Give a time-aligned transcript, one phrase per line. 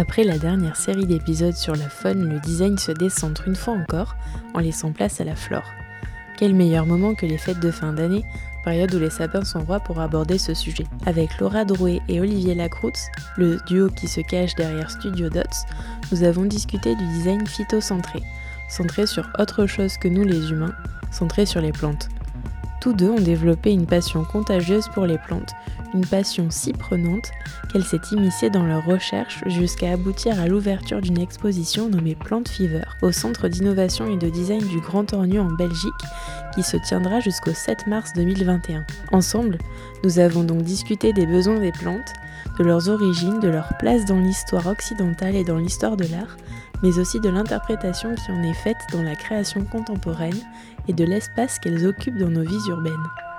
[0.00, 4.16] Après la dernière série d'épisodes sur la faune, le design se décentre une fois encore
[4.54, 5.66] en laissant place à la flore.
[6.38, 8.24] Quel meilleur moment que les fêtes de fin d'année,
[8.64, 10.86] période où les sapins sont rois pour aborder ce sujet.
[11.04, 15.66] Avec Laura Drouet et Olivier Lacroutz, le duo qui se cache derrière Studio Dots,
[16.12, 18.22] nous avons discuté du design phytocentré,
[18.70, 20.74] centré sur autre chose que nous les humains,
[21.10, 22.08] centré sur les plantes.
[22.80, 25.52] Tous deux ont développé une passion contagieuse pour les plantes,
[25.94, 27.30] une passion si prenante
[27.70, 32.84] qu'elle s'est immiscée dans leurs recherches jusqu'à aboutir à l'ouverture d'une exposition nommée Plant Fever
[33.02, 35.92] au Centre d'innovation et de design du Grand Ornu en Belgique
[36.54, 38.84] qui se tiendra jusqu'au 7 mars 2021.
[39.12, 39.58] Ensemble,
[40.04, 42.12] nous avons donc discuté des besoins des plantes,
[42.58, 46.36] de leurs origines, de leur place dans l'histoire occidentale et dans l'histoire de l'art,
[46.82, 50.40] mais aussi de l'interprétation qui en est faite dans la création contemporaine
[50.88, 53.29] et de l'espace qu'elles occupent dans nos vies urbaines.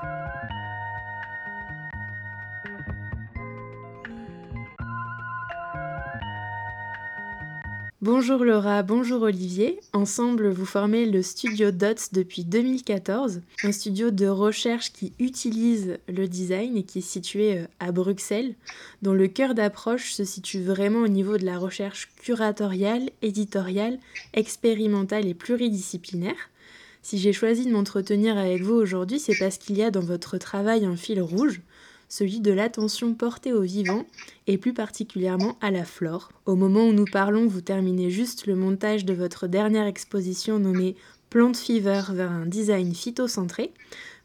[8.02, 9.80] Bonjour Laura, bonjour Olivier.
[9.94, 16.28] Ensemble, vous formez le studio DOTS depuis 2014, un studio de recherche qui utilise le
[16.28, 18.56] design et qui est situé euh, à Bruxelles,
[19.04, 24.00] dont le cœur d'approche se situe vraiment au niveau de la recherche curatoriale, éditoriale,
[24.34, 26.50] expérimentale et pluridisciplinaire.
[27.04, 30.40] Si j'ai choisi de m'entretenir avec vous aujourd'hui, c'est parce qu'il y a dans votre
[30.40, 31.62] travail un fil rouge,
[32.12, 34.06] celui de l'attention portée au vivant
[34.46, 36.30] et plus particulièrement à la flore.
[36.46, 40.98] Au moment où nous parlons, vous terminez juste le montage de votre dernière exposition nommée
[41.30, 43.72] Plant Fever vers un design phytocentré,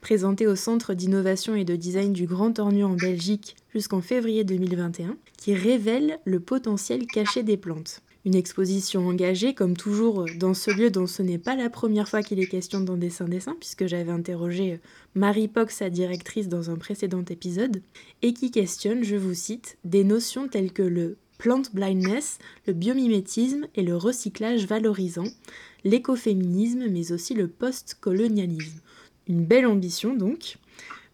[0.01, 5.17] présenté au Centre d'innovation et de design du Grand Ornu en Belgique jusqu'en février 2021,
[5.39, 8.03] qui révèle le potentiel caché des plantes.
[8.27, 12.23] Une exposition engagée, comme toujours dans ce lieu dont ce n'est pas la première fois
[12.23, 14.81] qu'il est question dans Dessin Dessin, puisque j'avais interrogé
[15.15, 17.81] Marie Pox, sa directrice, dans un précédent épisode,
[18.23, 23.69] et qui questionne, je vous cite, des notions telles que le plant blindness, le biomimétisme
[23.77, 25.29] et le recyclage valorisant,
[25.85, 28.81] l'écoféminisme, mais aussi le post-colonialisme.
[29.29, 30.57] Une belle ambition donc.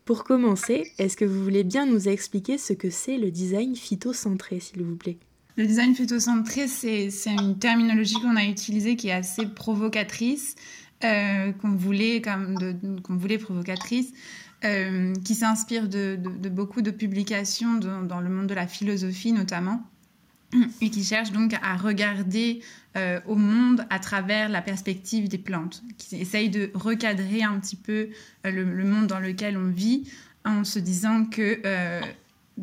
[0.06, 4.61] Pour commencer, est-ce que vous voulez bien nous expliquer ce que c'est le design phytocentré,
[4.61, 5.19] s'il vous plaît?
[5.57, 10.55] Le design phytocentré, c'est une terminologie qu'on a utilisée qui est assez provocatrice,
[11.05, 14.13] euh, qu'on voulait, qu'on voulait provocatrice,
[14.65, 16.17] euh, qui s'inspire de,
[16.49, 19.83] beaucoup de publications dans le monde de la philosophie notamment,
[20.81, 22.61] et qui cherche donc à regarder
[22.97, 27.77] euh, au monde à travers la perspective des plantes, qui essaye de recadrer un petit
[27.77, 28.09] peu
[28.45, 30.11] le, le, monde dans lequel on vit
[30.45, 31.61] en se disant que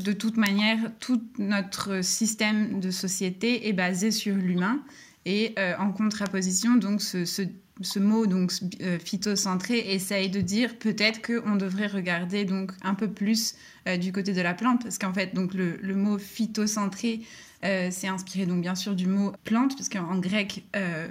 [0.03, 4.81] de toute manière, tout notre système de société est basé sur l'humain.
[5.25, 8.51] Et euh, en contraposition, donc ce, mot donc
[8.81, 13.55] euh, phytocentré essaye de dire peut-être qu'on devrait regarder donc un peu plus
[13.87, 17.21] euh, du côté de la plante parce qu'en fait donc le, le mot phytocentré
[17.61, 20.63] c'est inspiré donc bien sûr du mot plante parce qu'en grec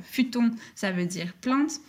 [0.03, 1.81] phyton ça veut dire plante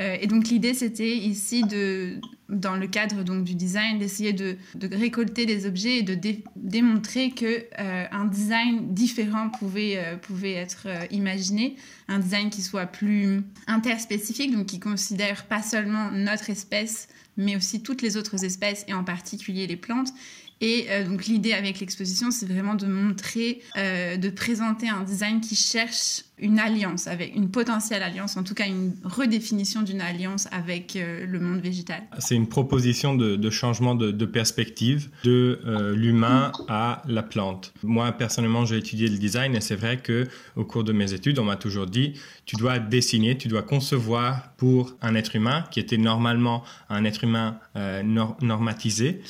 [0.00, 2.18] euh, et donc l'idée, c'était ici, de,
[2.52, 4.56] dans le cadre donc, du design, d'essayer de,
[4.92, 6.18] récolter des objets et de
[6.56, 11.76] démontrer que euh, un design différent pouvait, euh, pouvait être imaginé,
[12.08, 17.82] un design qui soit plus interspécifique, donc qui considère pas seulement notre espèce, mais aussi
[17.82, 20.10] toutes les autres espèces et en particulier les plantes,
[20.60, 26.22] et donc l'idée avec l'exposition, c'est vraiment de montrer, de présenter un design qui cherche
[26.42, 31.24] une alliance, avec une potentielle alliance, en tout cas une redéfinition d'une alliance avec euh,
[31.24, 32.02] le monde végétal.
[32.18, 37.72] C'est une proposition de, changement de, perspective de euh, l'humain à la plante.
[37.82, 41.38] Moi, personnellement, j'ai étudié le design et c'est vrai que au cours de mes études,
[41.38, 42.14] on m'a toujours dit,
[42.44, 47.22] tu dois dessiner, tu dois concevoir pour un être humain qui était normalement un être
[47.24, 49.22] humain euh, normatisé,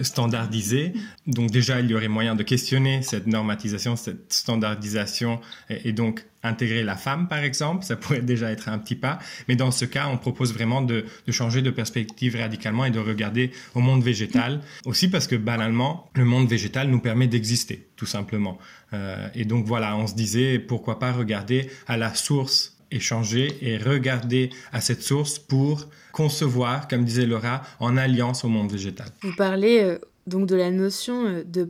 [0.00, 0.94] standardisé.
[1.26, 6.82] Donc déjà, il y aurait moyen de questionner cette normatisation, cette standardisation et donc intégrer
[6.82, 9.18] la femme, par exemple, ça pourrait déjà être un petit pas.
[9.48, 13.50] Mais dans ce cas, on propose vraiment de, changer de perspective radicalement et de regarder
[13.74, 14.60] au monde végétal.
[14.84, 18.58] Aussi parce que banalement, le monde végétal nous permet d'exister, tout simplement.
[18.92, 23.76] Euh, et donc voilà, on se disait, pourquoi pas regarder à la source échanger et
[23.76, 29.08] regarder à cette source pour concevoir, comme disait Laura, en alliance au monde végétal.
[29.22, 31.68] Vous parlez euh, donc de la notion euh, de,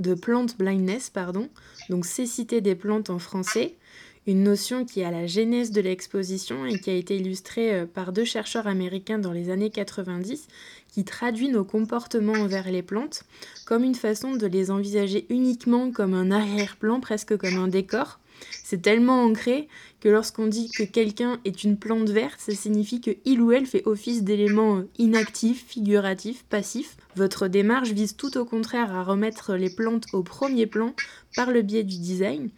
[0.00, 1.48] de plant blindness, pardon,
[1.88, 3.76] donc cécité des plantes en français
[4.26, 7.86] une notion qui est à la genèse de l'exposition et qui a été illustrée euh,
[7.86, 10.46] par deux chercheurs américains dans les années 90,
[10.92, 13.24] qui traduit nos comportements envers les plantes
[13.64, 18.18] comme une façon de les envisager uniquement comme un arrière-plan, presque comme un décor.
[18.64, 19.68] C'est tellement ancré
[20.00, 23.66] que lorsqu'on dit que quelqu'un est une plante verte, ça signifie que il ou elle
[23.66, 26.96] fait office d'élément euh, inactif, figuratif, passif.
[27.16, 30.94] Votre démarche vise tout au contraire à remettre les plantes au premier plan
[31.36, 32.50] par le biais du design.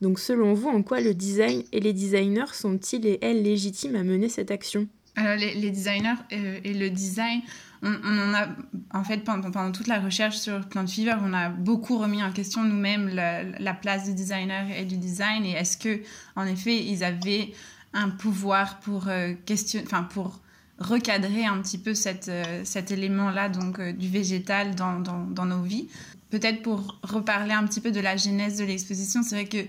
[0.00, 4.02] Donc selon vous, en quoi le design et les designers sont-ils et elles légitimes à
[4.02, 4.88] mener cette action?
[5.16, 7.42] Alors les, designers euh, et le design,
[7.82, 8.48] on, en a,
[8.94, 12.62] en fait, pendant, toute la recherche sur Plant Fever, on a beaucoup remis en question
[12.62, 16.00] nous-mêmes la, place du designer et du design et est-ce que,
[16.36, 17.52] en effet, ils avaient
[17.92, 20.40] un pouvoir pour euh, question, enfin pour
[20.78, 25.88] recadrer un petit peu cette, euh, cet élément-là donc du végétal dans, dans, nos vies?
[26.30, 29.68] Peut-être pour reparler un petit peu de la genèse de l'exposition, c'est vrai que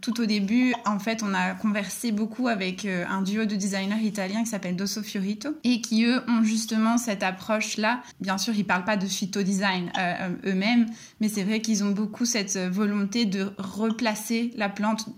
[0.00, 4.00] tout au début, en fait, on a conversé beaucoup avec euh, un duo de designers
[4.04, 8.02] italiens qui s'appelle Dosso Fiorito et qui, eux, ont justement cette approche-là.
[8.20, 10.86] Bien sûr, ils parlent pas de phytodesign euh, euh, eux-mêmes,
[11.20, 15.08] mais c'est vrai qu'ils ont beaucoup cette volonté de replacer la plante,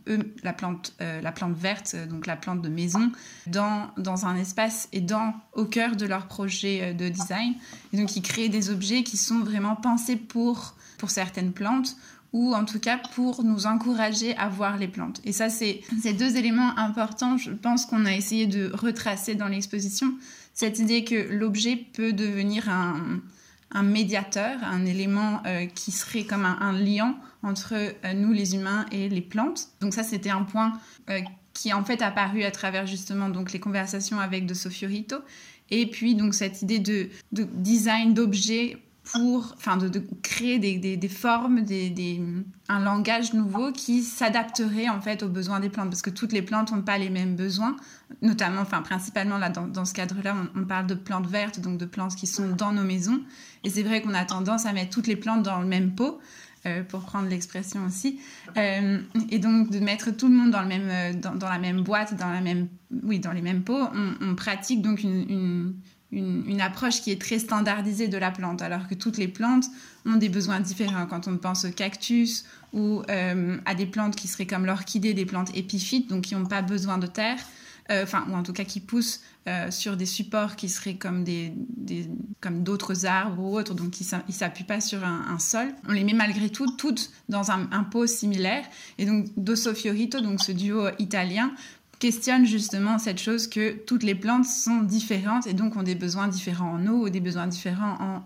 [0.43, 3.13] la, plante la plante verte, donc la plante de maison,
[3.47, 7.55] dans, dans un espace et dans, au cœur de leur projet de design.
[7.93, 11.97] Et donc, ils créent des objets qui sont vraiment pensés pour, pour certaines plantes
[12.37, 15.23] ou en tout cas pour nous encourager à voir les plantes.
[15.25, 19.49] Et ça, c'est ces deux éléments importants, je pense qu'on a essayé de retracer dans
[19.49, 20.13] l'exposition.
[20.53, 23.23] Cette idée que l'objet peut devenir un,
[23.71, 28.85] un, médiateur, un élément euh, qui serait comme un, lien entre euh, nous les humains
[28.93, 29.69] et les plantes.
[29.81, 30.75] Donc ça, c'était un point
[31.09, 31.21] euh,
[31.55, 35.17] qui en fait apparu à travers justement donc les conversations avec de Sofiorito.
[35.71, 38.77] Et puis donc cette idée de, de design d'objets
[39.13, 42.21] pour, enfin, de, créer des, des, formes, des,
[42.69, 46.43] un langage nouveau qui s'adapterait en fait aux besoins des plantes, parce que toutes les
[46.43, 47.77] plantes n'ont pas les mêmes besoins,
[48.21, 51.85] notamment, enfin, principalement là, dans, dans ce cadre-là, on, parle de plantes vertes, donc de
[51.85, 53.21] plantes qui sont dans nos maisons,
[53.63, 56.19] et c'est vrai qu'on a tendance à mettre toutes les plantes dans le même pot.
[56.65, 58.19] Euh, pour prendre l'expression aussi,
[58.57, 58.99] euh,
[59.31, 61.83] et donc de mettre tout le monde dans, le même, euh, dans, dans, la même
[61.83, 62.67] boîte, dans, la même,
[63.05, 63.87] oui, dans les mêmes pots,
[64.21, 65.77] on, pratique donc une
[66.13, 69.67] une, approche qui est très standardisée de la plante, alors que toutes les plantes
[70.05, 71.07] ont des besoins différents.
[71.07, 75.27] Quand on pense au cactus ou euh, à des plantes qui seraient comme l'orchidée, des
[75.27, 77.39] plantes épiphytes, donc qui n'ont pas besoin de terre,
[77.91, 81.53] euh, ou en tout cas qui poussent euh, sur des supports qui seraient comme des,
[82.41, 85.69] comme d'autres arbres ou autres, donc ils ne s'appuient pas sur un, sol.
[85.89, 88.65] On les met malgré tout toutes dans un, pot similaire.
[88.99, 91.53] Et donc Dosso Fiorito, donc ce duo italien,
[91.99, 96.29] questionne justement cette chose que toutes les plantes sont différentes et donc ont des besoins
[96.29, 98.23] différents en eau des besoins différents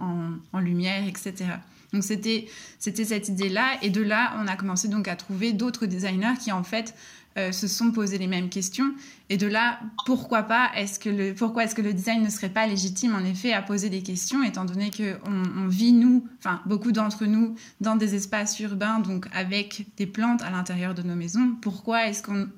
[0.52, 1.46] en, lumière, etc.
[1.92, 2.46] Donc c'était
[2.78, 6.62] cette idée-là et de là on a commencé donc à trouver d'autres designers qui en
[6.62, 6.94] fait
[7.38, 8.92] euh, se sont posés les mêmes questions
[9.28, 12.48] et de là pourquoi pas est-ce que le pourquoi est-ce que le design ne serait
[12.48, 16.60] pas légitime en effet à poser des questions étant donné que on, vit nous enfin
[16.66, 21.14] beaucoup d'entre nous dans des espaces urbains donc avec des plantes à l'intérieur de nos
[21.14, 22.48] maisons pourquoi est-ce qu'on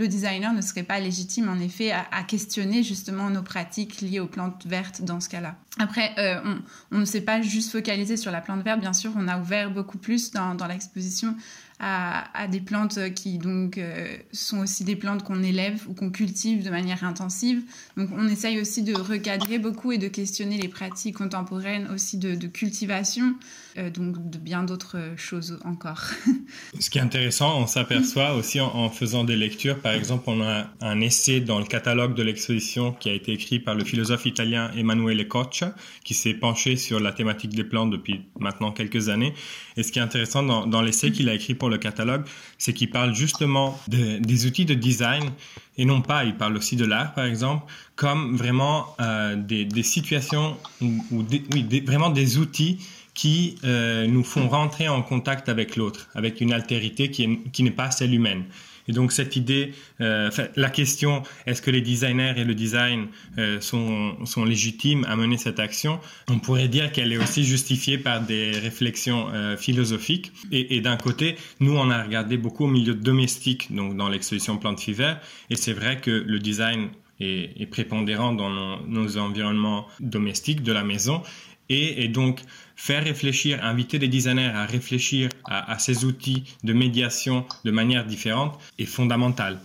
[0.00, 4.26] le designer ne serait pas légitime en effet à, questionner justement nos pratiques liées aux
[4.26, 5.56] plantes vertes dans ce cas-là.
[5.78, 6.56] Après, euh,
[6.90, 9.70] on, ne s'est pas juste focalisé sur la plante verte, bien sûr, on a ouvert
[9.70, 11.36] beaucoup plus dans, dans l'exposition
[11.82, 16.62] à, des plantes qui donc euh, sont aussi des plantes qu'on élève ou qu'on cultive
[16.62, 17.62] de manière intensive.
[17.96, 22.46] Donc on essaye aussi de recadrer beaucoup et de questionner les pratiques contemporaines aussi de,
[22.48, 23.34] cultivation,
[23.78, 26.02] euh, donc de bien d'autres choses encore.
[26.78, 30.66] Ce qui est intéressant, on s'aperçoit aussi en, faisant des lectures, par exemple, on a
[30.80, 34.70] un essai dans le catalogue de l'exposition qui a été écrit par le philosophe italien
[34.76, 39.32] Emanuele Coccia, qui s'est penché sur la thématique des plantes depuis maintenant quelques années.
[39.76, 42.24] Et ce qui est intéressant dans, dans l'essai qu'il a écrit pour le catalogue,
[42.58, 45.30] c'est qu'il parle justement des outils de design
[45.78, 47.64] et non pas, il parle aussi de l'art par exemple,
[47.96, 52.78] comme vraiment euh, des, situations ou, oui, vraiment des outils
[53.14, 57.70] qui euh, nous font rentrer en contact avec l'autre, avec une altérité qui, qui n'est
[57.70, 58.44] pas celle humaine.
[58.90, 63.06] Et donc cette idée, euh, la question, est-ce que les designers et le design
[63.38, 66.00] euh, sont, légitimes à mener cette action?
[66.28, 70.32] On pourrait dire qu'elle est aussi justifiée par des réflexions euh, philosophiques.
[70.50, 74.80] Et, d'un côté, nous, on a regardé beaucoup au milieu domestique, donc dans l'exposition Plante
[74.80, 75.14] Fever,
[75.50, 76.88] et c'est vrai que le design
[77.20, 78.50] est, prépondérant dans
[78.88, 81.22] nos, environnements domestiques de la maison.
[81.68, 82.40] Et donc,
[82.80, 88.58] faire réfléchir, inviter les designers à réfléchir à, ces outils de médiation de manière différente
[88.78, 89.58] est fondamental.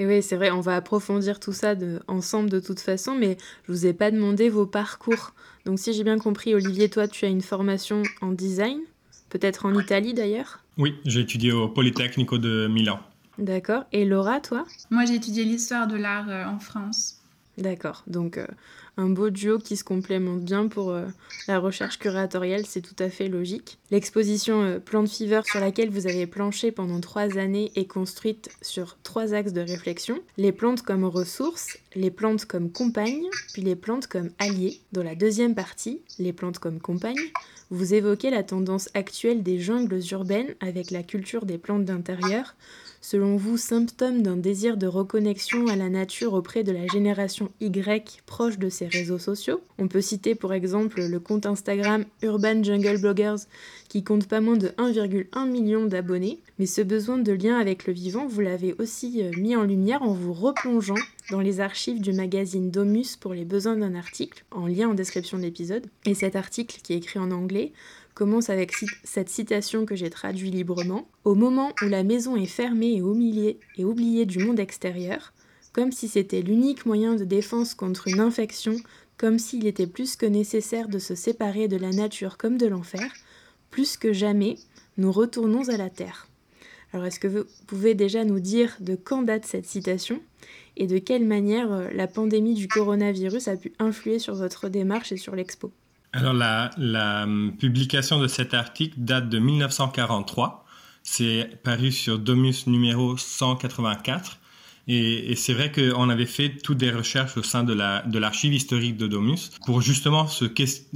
[0.00, 3.36] Et oui, c'est vrai, on va approfondir tout ça de, ensemble de toute façon, mais
[3.66, 5.34] je vous ai pas demandé vos parcours.
[5.66, 8.80] Donc si j'ai bien compris, Olivier, toi, tu as une formation en design,
[9.28, 10.58] peut-être en Italie d'ailleurs?
[10.78, 12.98] Oui, j'ai étudié au Politecnico de Milan.
[13.38, 13.84] D'accord.
[13.92, 14.66] Et Laura, toi?
[14.90, 17.20] Moi, j'ai étudié l'histoire de l'art en France.
[17.56, 18.02] D'accord.
[18.08, 18.40] Donc,
[18.98, 21.06] un beau duo qui se complémente bien pour euh,
[21.46, 23.78] la recherche curatoriale, c'est tout à fait logique.
[23.90, 28.98] L'exposition euh, Plant Fever sur laquelle vous avez planché pendant trois années est construite sur
[29.04, 30.18] trois axes de réflexion.
[30.36, 34.80] Les plantes comme ressources, les plantes comme compagnes, puis les plantes comme alliées.
[34.92, 37.16] Dans la deuxième partie, les plantes comme compagnes,
[37.70, 42.56] vous évoquez la tendance actuelle des jungles urbaines avec la culture des plantes d'intérieur,
[43.10, 48.20] selon vous symptôme d'un désir de reconnexion à la nature auprès de la génération Y
[48.26, 49.62] proche de ces réseaux sociaux?
[49.78, 53.46] On peut citer pour exemple le compte Instagram Urban Jungle Bloggers
[53.88, 56.38] qui compte pas moins de 1,1 million d'abonnés.
[56.58, 60.02] Mais ce besoin de lien avec le vivant, vous l'avez aussi euh, mis en lumière
[60.02, 60.94] en vous replongeant
[61.30, 65.38] dans les archives du magazine Domus pour les besoins d'un article, en lien en description
[65.38, 65.86] de l'épisode.
[66.04, 67.72] Et cet article, qui est écrit en anglais,
[68.18, 68.72] commence avec
[69.04, 71.06] cette citation que j'ai traduite librement.
[71.22, 75.32] Au moment où la maison est fermée et oubliée, du monde extérieur,
[75.72, 78.74] comme si c'était l'unique moyen de défense contre une infection,
[79.18, 83.08] comme s'il était plus que nécessaire de se séparer de la nature comme de l'enfer,
[83.70, 84.56] plus que jamais,
[84.96, 86.26] nous retournons à la terre.
[86.92, 90.20] Alors est-ce que vous pouvez déjà nous dire de quand date cette citation
[90.76, 95.12] et de quelle manière euh, la pandémie du coronavirus a pu influer sur votre démarche
[95.12, 95.70] et sur l'expo?
[96.18, 100.64] Alors la, hum, publication de cet article date de 1943.
[101.02, 104.38] C'est paru sur Domus numéro 184.
[104.90, 109.06] Et, c'est vrai qu'on avait fait toutes des recherches au sein de l'archive historique de
[109.06, 110.46] Domus pour justement se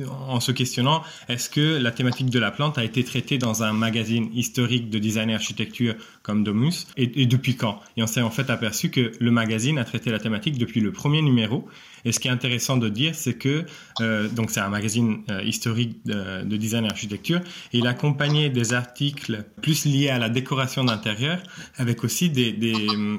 [0.09, 3.75] en se questionnant est-ce que la thématique de la plante a été traitée dans un
[3.75, 6.87] magazine historique de design et architecture comme Domus.
[6.97, 7.81] Et, depuis quand?
[7.97, 10.93] Et on s'est en fait aperçu que le magazine a traité la thématique depuis le
[10.93, 11.69] premier numéro.
[12.05, 13.65] Et ce qui est intéressant de dire, c'est que
[14.01, 17.41] euh, donc c'est un magazine euh, historique de, design et architecture,
[17.73, 21.39] il accompagnait des articles plus liés à la décoration d'intérieur,
[21.77, 22.75] avec aussi des, des,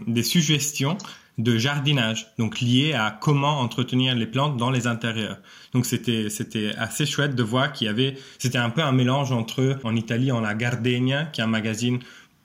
[0.08, 0.98] des suggestions
[1.38, 5.40] de jardinage, donc liées à comment entretenir les plantes dans les intérieurs.
[5.74, 9.32] Donc c'était c'était assez chouette de voir qu'il y avait c'était un peu un mélange
[9.32, 12.00] entre en Italie en la Gardenia qui est un magazine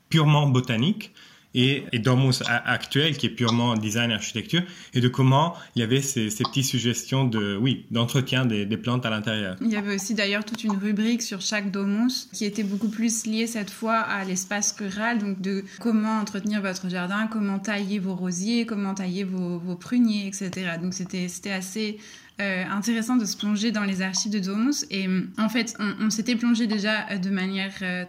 [0.09, 1.13] purement botanique
[1.55, 4.63] et, et Domus actuel qui est purement design et architecture
[4.95, 9.07] et de comment il y avait ces, ces petites suggestions de oui d'entretien des, plantes
[9.07, 9.57] à l'intérieur.
[9.61, 13.27] Il y avait aussi d'ailleurs toute une rubrique sur chaque Domus qui était beaucoup plus
[13.27, 18.15] liée cette fois à l'espace rural donc de comment entretenir votre jardin, comment tailler vos
[18.15, 20.51] rosiers, comment tailler vos, vos pruniers, etc.
[20.81, 21.99] Donc c'était c'était assez
[22.41, 24.87] euh, intéressant de se plonger dans les archives de Domus.
[24.91, 28.05] Et en fait, on, s'était plongé déjà de manière euh,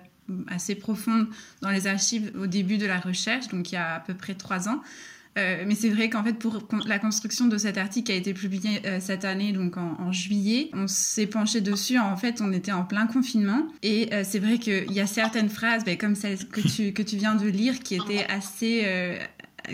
[0.48, 1.27] assez profonde
[1.62, 4.36] dans les archives au début de la recherche, donc il y a à peu près
[4.36, 4.81] trois ans.
[5.38, 8.33] Euh, mais c'est vrai qu'en fait, pour la construction de cet article qui a été
[8.33, 11.98] publié euh, cette année, donc en, juillet, on s'est penché dessus.
[12.00, 13.67] En fait, on était en plein confinement.
[13.83, 17.03] Et euh, c'est vrai qu'il y a certaines phrases, ben, comme celle que tu, que
[17.03, 19.19] tu viens de lire, qui étaient assez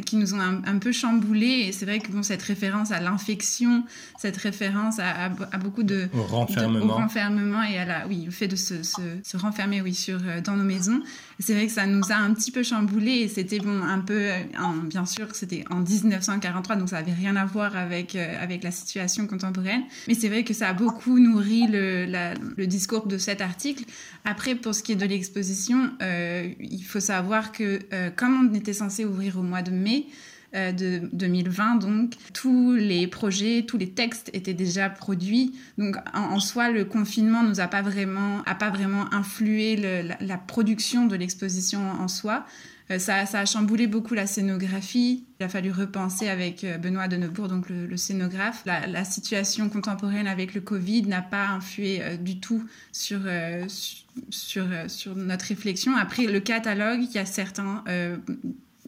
[0.02, 1.66] qui nous ont un, peu chamboulé.
[1.68, 3.84] Et c'est vrai que bon, cette référence à l'infection,
[4.20, 8.56] cette référence à, beaucoup de au renfermement, renfermement et à la, oui, le fait de
[8.56, 11.02] se, se, renfermer, oui, sur euh, dans nos maisons.
[11.40, 13.12] C'est vrai que ça nous a un petit peu chamboulé.
[13.12, 14.40] Et c'était bon, un peu, euh,
[14.84, 18.72] bien sûr, c'était en 1943, donc ça avait rien à voir avec euh, avec la
[18.72, 19.84] situation contemporaine.
[20.08, 22.06] Mais c'est vrai que ça a beaucoup nourri le,
[22.56, 23.84] le discours de cet article.
[24.24, 27.80] Après, pour ce qui est de l'exposition, il faut savoir que
[28.16, 30.12] comme on était censé ouvrir au mois de mai euh,
[30.54, 31.76] de 2020.
[31.76, 35.54] Donc, tous les projets, tous les textes étaient déjà produits.
[35.78, 39.76] Donc, en, soi, le confinement nous a pas vraiment, a pas vraiment influé
[40.20, 42.46] la, production de l'exposition en soi.
[42.92, 45.26] Euh, ça, ça, a chamboulé beaucoup la scénographie.
[45.40, 48.64] Il a fallu repenser avec euh, Benoît de Neubourg, donc le, scénographe.
[48.66, 53.22] La, situation contemporaine avec le Covid n'a pas influé du tout sur,
[54.30, 55.96] sur, sur, notre réflexion.
[55.96, 57.84] Après, le catalogue, il y a certains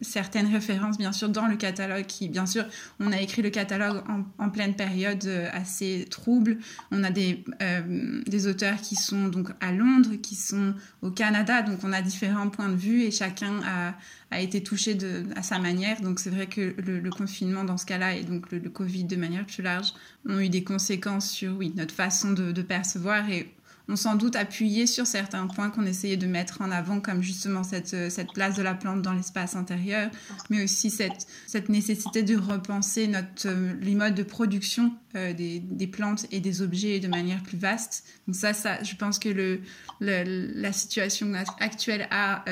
[0.00, 2.64] certaines références, bien sûr, dans le catalogue, qui, bien sûr,
[3.00, 4.02] on a écrit le catalogue
[4.38, 6.58] en, pleine période euh, assez trouble.
[6.90, 11.62] On a des, euh, des auteurs qui sont donc à Londres, qui sont au Canada,
[11.62, 13.94] donc on a différents points de vue et chacun a,
[14.30, 16.00] a été touché de, à sa manière.
[16.00, 19.46] Donc c'est vrai que le, confinement dans ce cas-là et donc le, Covid de manière
[19.46, 19.92] plus large
[20.28, 23.52] ont eu des conséquences sur oui, notre façon de, de percevoir et
[23.88, 27.62] ont sans doute appuyé sur certains points qu'on essayait de mettre en avant, comme justement
[27.62, 30.10] cette, euh, cette place de la plante dans l'espace intérieur,
[30.50, 35.60] mais aussi cette, cette nécessité de repenser notre, euh, les modes de production euh, des,
[35.60, 38.04] des, plantes et des objets de manière plus vaste.
[38.26, 39.60] Donc ça, ça je pense que le,
[40.00, 42.44] la situation actuelle a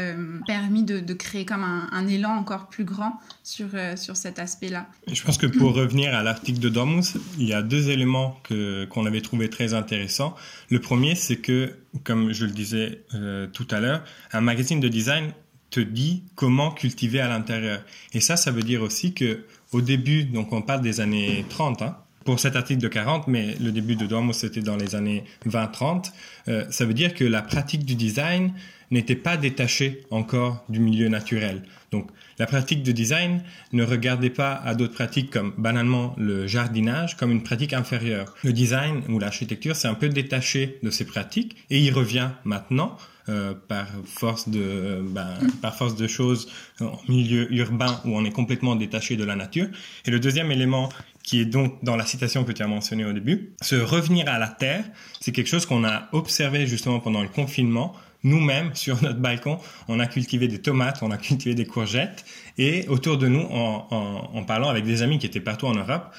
[0.46, 4.88] permis de, de, créer comme un, un, élan encore plus grand sur, sur cet aspect-là.
[5.06, 9.06] Je pense que pour revenir à l'article de Domus, il y a deux éléments qu'on
[9.06, 10.34] avait trouvé très intéressants.
[10.70, 14.86] Le premier, c'est que, comme je le disais euh, tout à l'heure, un magazine de
[14.86, 15.32] design
[15.70, 17.82] te dit comment cultiver à l'intérieur.
[18.12, 19.40] Et ça, ça veut dire aussi que
[19.72, 23.54] au début, donc on parle des années 30, hein, pour cet article de 40, mais
[23.60, 26.12] le début de Dormo, c'était dans les années 20-30,
[26.48, 28.52] euh, ça veut dire que la pratique du design
[28.90, 31.62] n'était pas détachée encore du milieu naturel.
[31.92, 33.42] Donc la pratique de design
[33.72, 38.34] ne regardait pas à d'autres pratiques comme banalement le jardinage comme une pratique inférieure.
[38.44, 42.96] Le design ou l'architecture s'est un peu détaché de ces pratiques et il revient maintenant
[43.28, 46.48] euh, par force de euh, ben, par force de choses
[46.80, 49.66] en milieu urbain où on est complètement détaché de la nature.
[50.04, 50.90] Et le deuxième élément
[51.26, 54.38] qui est donc dans la citation que tu as mentionnée au début, se revenir à
[54.38, 54.84] la terre,
[55.20, 57.92] c'est quelque chose qu'on a observé justement pendant le confinement.
[58.22, 62.24] Nous-mêmes, sur notre balcon, on a cultivé des tomates, on a cultivé des courgettes,
[62.58, 66.14] et autour de nous, en, parlant avec des amis qui étaient partout en Europe,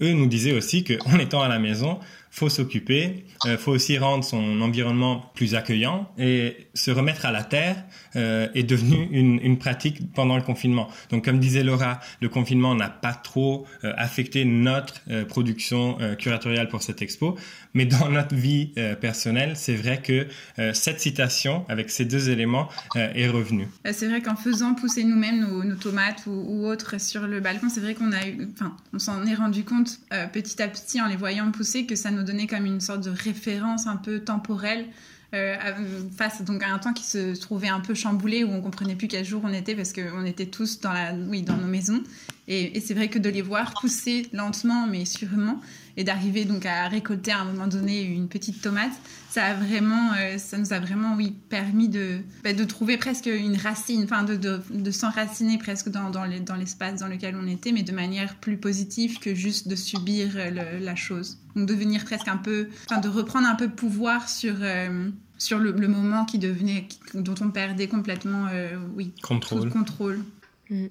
[0.00, 1.98] eux nous disaient aussi qu'en étant à la maison,
[2.30, 7.44] faut s'occuper, euh, faut aussi rendre son environnement plus accueillant et se remettre à la
[7.44, 7.76] terre
[8.16, 10.88] euh, est devenu une, pratique pendant le confinement.
[11.10, 16.68] Donc comme disait Laura, le confinement n'a pas trop euh, affecté notre euh, production curatoriale
[16.68, 17.38] pour cette expo,
[17.74, 20.26] mais dans notre vie personnelle, c'est vrai que
[20.72, 23.68] cette citation avec ces deux éléments est revenue.
[23.92, 27.80] C'est vrai qu'en faisant pousser nous-mêmes nos, tomates ou, ou, autres sur le balcon, c'est
[27.80, 30.00] vrai qu'on a eu, enfin, on s'en est rendu compte
[30.32, 33.10] petit à petit en les voyant pousser que ça nous donner comme une sorte de
[33.10, 34.86] référence un peu temporelle
[35.34, 35.56] euh,
[36.14, 39.08] face donc à un temps qui se trouvait un peu chamboulé où on comprenait plus
[39.08, 42.02] quel jour on était parce qu'on était tous dans la oui dans nos maisons.
[42.48, 45.60] Et, c'est vrai que de les voir pousser lentement mais sûrement
[45.96, 48.92] et d'arriver donc à récolter à un moment donné une petite tomate
[49.30, 53.26] ça a vraiment euh, ça nous a vraiment oui permis de bah, de trouver presque
[53.26, 57.36] une racine enfin de, de, de s'enraciner presque dans, dans, les, dans l'espace dans lequel
[57.36, 61.38] on était mais de manière plus positive que juste de subir le, la chose.
[61.54, 65.08] Donc devenir presque un peu enfin de reprendre un peu pouvoir sur euh,
[65.42, 70.24] sur le, le, moment qui devenait dont on perdait complètement euh, oui contrôle contrôle
[70.70, 70.86] mmh.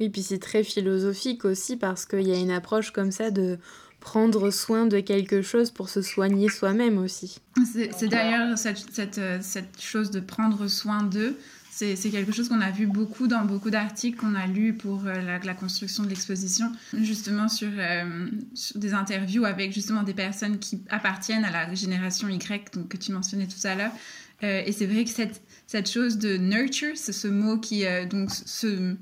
[0.00, 3.58] oui puis c'est très philosophique aussi parce qu'il y a une approche comme ça de
[4.00, 7.38] prendre soin de quelque chose pour se soigner soi-même aussi.
[7.64, 11.38] C'est d'ailleurs cette, cette, cette, chose de prendre soin d'eux.
[11.76, 15.40] C'est quelque chose qu'on a vu beaucoup dans beaucoup d'articles qu'on a lus pour la,
[15.40, 16.70] la construction de l'exposition,
[17.02, 22.28] justement sur, euh, sur, des interviews avec justement des personnes qui appartiennent à la génération
[22.28, 23.90] Y, donc, que tu mentionnais tout à l'heure.
[24.44, 28.04] Euh, et c'est vrai que cette, cette chose de nurture, c'est ce mot qui euh,
[28.06, 28.94] donc se,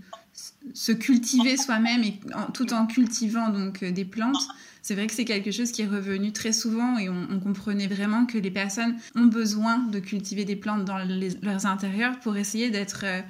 [0.75, 2.21] se cultiver soi-même et
[2.55, 4.49] tout en cultivant donc des plantes
[4.83, 8.27] c'est vrai que c'est quelque chose qui est revenu très souvent et on, comprenait vraiment
[8.27, 13.03] que les personnes ont besoin de cultiver des plantes dans leurs intérieurs pour essayer d'être
[13.05, 13.21] euh,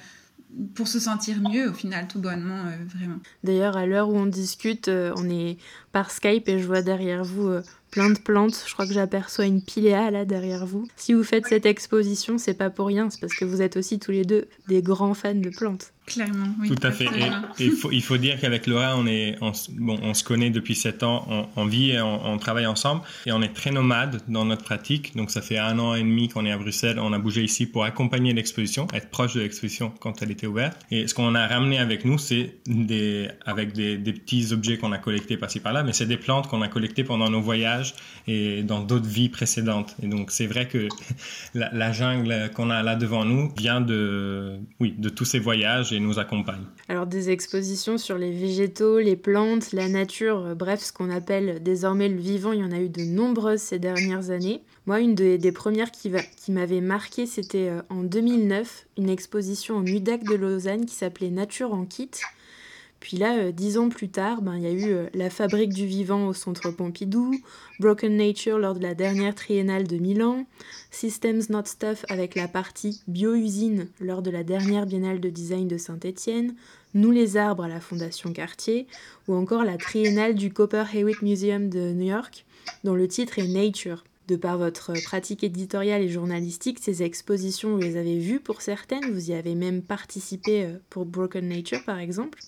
[0.75, 3.19] pour se sentir mieux au final tout bonnement euh, vraiment.
[3.45, 5.59] D'ailleurs à l'heure où on discute euh, on est
[5.93, 8.65] par Skype et je vois derrière vous euh, plein de plantes.
[8.67, 10.89] Je crois que j'aperçois une piléa là derrière vous.
[10.97, 13.99] Si vous faites cette exposition, c'est pas pour rien, c'est parce que vous êtes aussi
[14.01, 15.93] tous les deux des grands fans de plantes.
[16.05, 16.69] Clairement, oui.
[16.69, 17.05] Tout à fait.
[17.05, 20.25] Et, et il, faut, il faut dire qu'avec Laura, on, est, on, bon, on se
[20.25, 23.55] connaît depuis sept ans, on, on vit et on, on, travaille ensemble et on est
[23.55, 25.15] très nomade dans notre pratique.
[25.17, 26.99] Donc ça fait un an et demi qu'on est à Bruxelles.
[26.99, 30.77] On a bougé ici pour accompagner l'exposition, être proche de l'exposition quand elle était ouverte.
[30.91, 34.91] Et ce qu'on a ramené avec nous, c'est des, avec des, des petits objets qu'on
[34.91, 37.95] a collectés par-ci par-là, mais c'est des plantes qu'on a collectées pendant nos voyages
[38.27, 39.95] et dans d'autres vies précédentes.
[40.03, 40.89] Et donc c'est vrai que
[41.55, 46.01] la, jungle qu'on a là devant nous vient de, oui, de tous ces voyages et
[46.01, 46.65] nous accompagne.
[46.89, 52.09] Alors des expositions sur les végétaux, les plantes, la nature, bref, ce qu'on appelle désormais
[52.09, 54.63] le vivant, il y en a eu de nombreuses ces dernières années.
[54.87, 59.83] Moi, une des, premières qui, qui m'avait marqué, c'était euh, en 2009, une exposition au
[59.83, 62.11] MUDAC de Lausanne qui s'appelait Nature en kit.
[63.03, 65.73] Puis là, euh, dix ans plus tard, ben, il y a eu euh, La Fabrique
[65.73, 67.35] du Vivant au Centre Pompidou,
[67.81, 70.47] Broken Nature lors de la dernière triennale de Milan,
[70.93, 75.79] Systems Not Stuff avec la partie Bio-usine lors de la dernière biennale de design de
[75.79, 76.55] Saint-Étienne,
[76.95, 78.87] Nous les arbres à la Fondation Cartier,
[79.27, 82.47] ou encore la triennale du Copper Hewitt Museum de New York,
[82.85, 84.05] dont le titre est Nature.
[84.29, 89.11] De par votre pratique éditoriale et journalistique, ces expositions, vous les avez vues pour certaines,
[89.13, 92.39] vous y avez même participé euh, pour Broken Nature par exemple?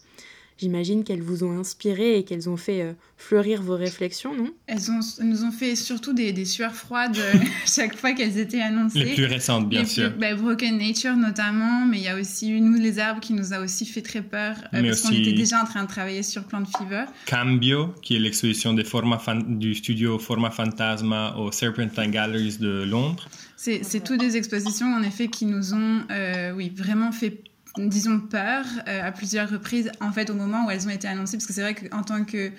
[0.59, 4.51] J'imagine qu'elles vous ont inspiré et qu'elles ont fait euh, fleurir vos réflexions, non?
[4.67, 7.19] Elles, ont, elles nous ont fait surtout des, des sueurs froides
[7.67, 9.01] chaque fois qu'elles étaient annoncées.
[9.01, 10.11] Les plus récentes, bien les sûr.
[10.11, 13.53] Plus, bah, Broken Nature notamment, mais il y a aussi Nous les arbres qui nous
[13.53, 16.45] a aussi fait très peur euh, parce qu'on était déjà en train de travailler sur
[16.45, 17.05] Plant Fever.
[17.27, 23.29] Cambio, qui est l'exposition du studio Forma Fantasma au Serpentine Galleries de Londres.
[23.57, 27.43] C'est toutes des expositions en effet qui nous ont euh, oui, vraiment fait
[27.77, 31.47] disons, peur à plusieurs reprises, en fait, au moment où elles ont été annoncées, parce
[31.47, 32.51] que c'est vrai qu'en tant que,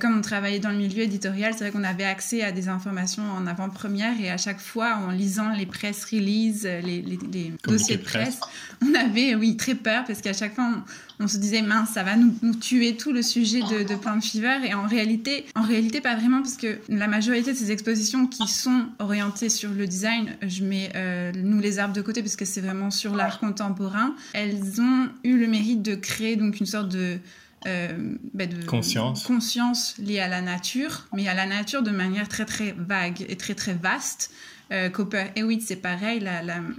[0.00, 3.24] comme on travaillait dans le milieu éditorial, c'est vrai qu'on avait accès à des informations
[3.30, 8.02] en avant-première et à chaque fois, en lisant les press releases, les, les, dossiers de
[8.02, 8.40] presse,
[8.82, 10.82] on avait, oui, très peur parce qu'à chaque fois, on,
[11.28, 14.58] se disait, mince, ça va nous, nous, tuer tout le sujet de, de Plant Fever.
[14.64, 18.48] Et en réalité, en réalité, pas vraiment parce que la majorité de ces expositions qui
[18.48, 22.44] sont orientées sur le design, je mets euh, nous les arbres de côté parce que
[22.44, 26.88] c'est vraiment sur l'art contemporain, elles ont eu le mérite de créer donc une sorte
[26.88, 27.18] de
[27.66, 29.24] euh, ben de conscience.
[29.24, 33.36] conscience liée à la nature, mais à la nature de manière très très vague et
[33.36, 34.30] très très vaste.
[34.72, 36.26] Euh, Copper Hewitt, c'est pareil.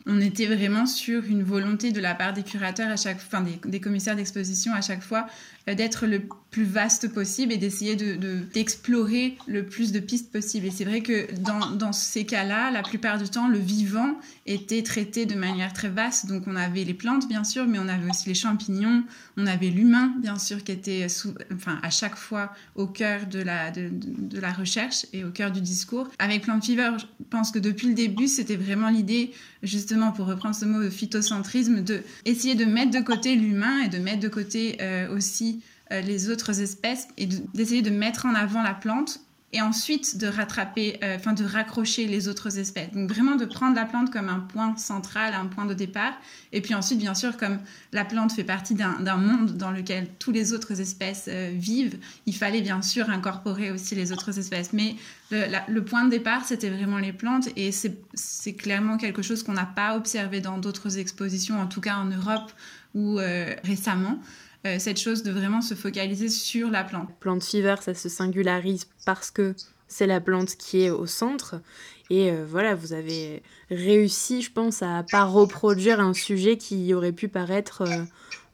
[0.08, 3.80] on était vraiment sur une volonté de la part des curateurs à chaque, enfin des,
[3.80, 5.28] commissaires d'exposition à chaque fois
[5.68, 8.16] d'être le plus vaste possible et d'essayer de,
[8.54, 10.68] d'explorer le plus de pistes possibles.
[10.68, 14.84] Et c'est vrai que dans, dans ces cas-là, la plupart du temps, le vivant était
[14.84, 16.28] traité de manière très vaste.
[16.28, 19.04] Donc on avait les plantes, bien sûr, mais on avait aussi les champignons,
[19.38, 21.08] on avait l'humain, bien sûr, qui était
[21.54, 25.52] enfin, à chaque fois au cœur de la, de, de la recherche et au cœur
[25.52, 26.10] du discours.
[26.20, 29.32] Avec Plant Fever, je pense que depuis le début, c'était vraiment l'idée,
[29.64, 33.98] justement, pour reprendre ce mot de phytocentrisme, de de mettre de côté l'humain et de
[33.98, 35.55] mettre de côté euh, aussi
[35.92, 39.20] les autres espèces et d'essayer de mettre en avant la plante
[39.56, 42.92] et ensuite de rattraper, euh, enfin de raccrocher les autres espèces.
[42.92, 46.12] Donc vraiment de prendre la plante comme un point central, un point de départ,
[46.52, 47.60] et puis ensuite bien sûr comme
[47.94, 52.36] la plante fait partie d'un monde dans lequel toutes les autres espèces euh, vivent, il
[52.36, 54.74] fallait bien sûr incorporer aussi les autres espèces.
[54.74, 54.96] Mais
[55.32, 59.66] le, point de départ c'était vraiment les plantes et c'est clairement quelque chose qu'on n'a
[59.66, 62.52] pas observé dans d'autres expositions, en tout cas en Europe
[62.94, 64.20] ou euh, récemment.
[64.66, 67.10] Euh, cette chose de vraiment se focaliser sur la plante.
[67.20, 69.54] Plante fever, ça se singularise parce que
[69.88, 71.62] c'est la plante qui est au centre.
[72.10, 77.12] Et euh, voilà, vous avez réussi, je pense, à pas reproduire un sujet qui aurait
[77.12, 78.04] pu paraître euh,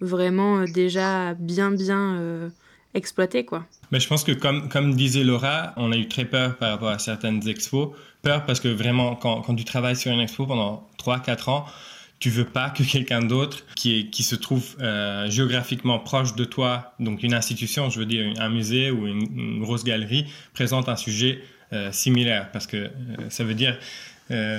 [0.02, 2.52] vraiment déjà bien, bien
[2.93, 3.65] exploité, quoi.
[3.91, 6.89] Mais je pense que comme, comme disait Laura, on a eu très peur par rapport
[6.89, 7.89] à certaines expos.
[8.21, 11.65] Peur parce que vraiment, quand, quand tu travailles sur une expo pendant 3-4 ans,
[12.21, 16.93] tu veux pas que quelqu'un d'autre qui, qui se trouve euh, géographiquement proche de toi,
[16.99, 21.41] donc une institution, je veux dire un musée ou une, grosse galerie, présente un sujet
[21.73, 22.51] euh, similaire.
[22.53, 22.89] Parce que euh,
[23.29, 23.77] ça veut dire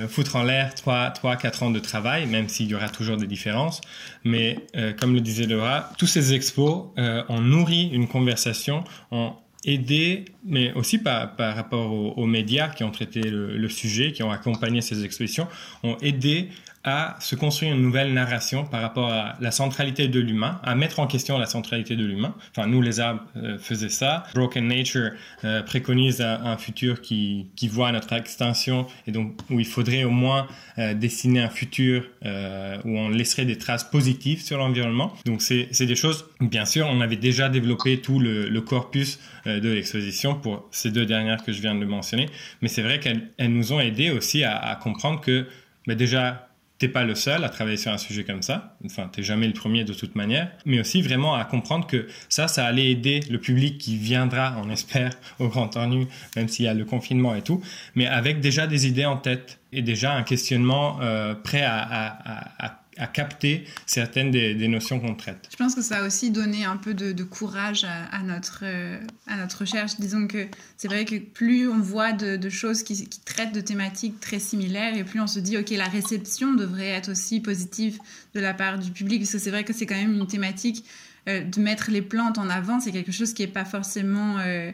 [0.07, 3.25] foutre en l'air 3, 3, 4 ans de travail, même s'il y aura toujours des
[3.25, 3.81] différences.
[4.23, 4.59] Mais
[4.99, 9.33] comme le disait Laura, tous ces expos ont nourri une conversation, ont
[9.65, 14.21] aidé, mais aussi par, par rapport aux, médias qui ont traité le, le, sujet, qui
[14.21, 15.47] ont accompagné ces expositions,
[15.81, 16.49] ont aidé
[16.83, 20.99] à se construire une nouvelle narration par rapport à la centralité de l'humain, à mettre
[20.99, 22.35] en question la centralité de l'humain.
[22.51, 24.25] Enfin, nous, les arbres euh, faisaient ça.
[24.35, 25.11] Broken Nature
[25.45, 30.11] euh, préconise un, futur qui, qui, voit notre extinction et donc où il faudrait au
[30.11, 35.13] moins euh, dessiner un futur où on laisserait des traces positives sur l'environnement.
[35.25, 40.35] Donc, c'est des choses, bien sûr, on avait déjà développé tout le, corpus de l'exposition
[40.35, 42.27] pour ces deux dernières que je viens de mentionner,
[42.61, 45.47] mais c'est vrai qu'elles nous ont aidé aussi à, à comprendre que
[45.87, 46.47] mais déjà
[46.83, 48.75] t'es pas le seul à travailler sur un sujet comme ça.
[48.85, 50.51] Enfin, t'es jamais le premier de toute manière.
[50.65, 54.69] Mais aussi vraiment à comprendre que ça, ça allait aider le public qui viendra, on
[54.69, 55.89] espère, au Grand Temps
[56.35, 57.61] même s'il y a le confinement et tout,
[57.95, 63.65] mais avec déjà des idées en tête et déjà un questionnement euh, prêt à capter
[63.85, 65.49] certaines des, notions qu'on traite.
[65.51, 69.37] Je pense que ça a aussi donné un peu de, courage à, notre, euh, à
[69.37, 69.99] notre recherche.
[69.99, 74.39] Disons que c'est vrai que plus on voit de, choses qui, traitent de thématiques très
[74.39, 77.99] similaires et plus on se dit, OK, la réception devrait être aussi positive
[78.33, 80.85] de la part du public, parce que c'est vrai que c'est quand même une thématique
[81.29, 84.37] euh, de mettre les plantes en avant, c'est quelque chose qui n'est pas forcément...
[84.39, 84.71] Euh,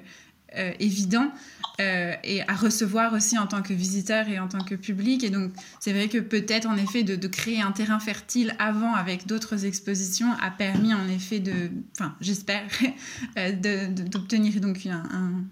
[0.80, 1.32] évident
[1.80, 5.24] euh, et à recevoir aussi en tant que visiteur et en tant que public.
[5.24, 9.28] Et donc, c'est vrai que peut-être, en effet, de, créer un terrain fertile avant avec
[9.28, 12.63] d'autres expositions a permis, en effet, de, enfin, j'espère,
[13.38, 13.52] euh,
[13.92, 15.44] d'obtenir donc un,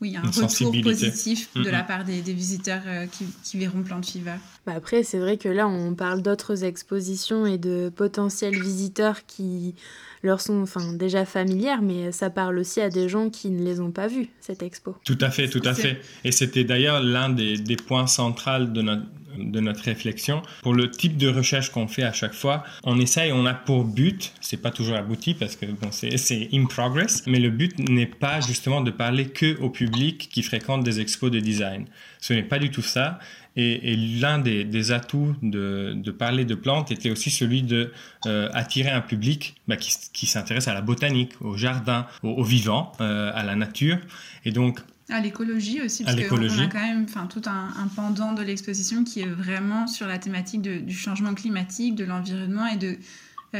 [0.00, 4.36] oui, un retour positif de la part des, visiteurs qui, qui, verront Plant Fever.
[4.66, 9.74] Bah après, c'est vrai que là, on parle d'autres expositions et de potentiels visiteurs qui
[10.22, 13.80] leur sont enfin, déjà familières, mais ça parle aussi à des gens qui ne les
[13.80, 14.96] ont pas vus, cette expo.
[15.04, 16.00] Tout à fait, tout à fait.
[16.24, 19.02] Et c'était d'ailleurs l'un des, des, points centraux de notre,
[19.38, 20.42] de notre réflexion.
[20.62, 23.84] Pour le type de recherche qu'on fait à chaque fois, on essaye, on a pour
[23.84, 28.06] but, c'est pas toujours abouti parce que bon, c'est in progress, mais le but n'est
[28.06, 31.86] pas justement de parler que au public qui fréquente des expos de design.
[32.20, 33.18] Ce n'est pas du tout ça.
[33.60, 37.92] Et, l'un des, atouts de, parler de plantes était aussi celui de
[38.26, 43.32] euh, attirer un public bah, qui, s'intéresse à la botanique, au jardin, au, vivant, euh,
[43.34, 43.98] à la nature.
[44.44, 44.78] Et donc
[45.10, 49.26] à l'écologie aussi, parce qu'on a quand même tout un, pendant de l'exposition qui est
[49.28, 52.96] vraiment sur la thématique du changement climatique, de l'environnement et de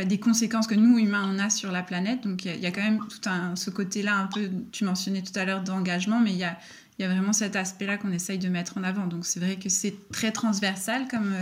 [0.04, 2.22] des conséquences que nous, humains, on a sur la planète.
[2.22, 5.36] Donc il y, a quand même tout un, ce côté-là, un peu, tu mentionnais tout
[5.38, 6.58] à l'heure d'engagement, mais il y a,
[6.98, 9.06] y a vraiment cet aspect-là qu'on essaye de mettre en avant.
[9.06, 11.32] Donc c'est vrai que c'est très transversal comme,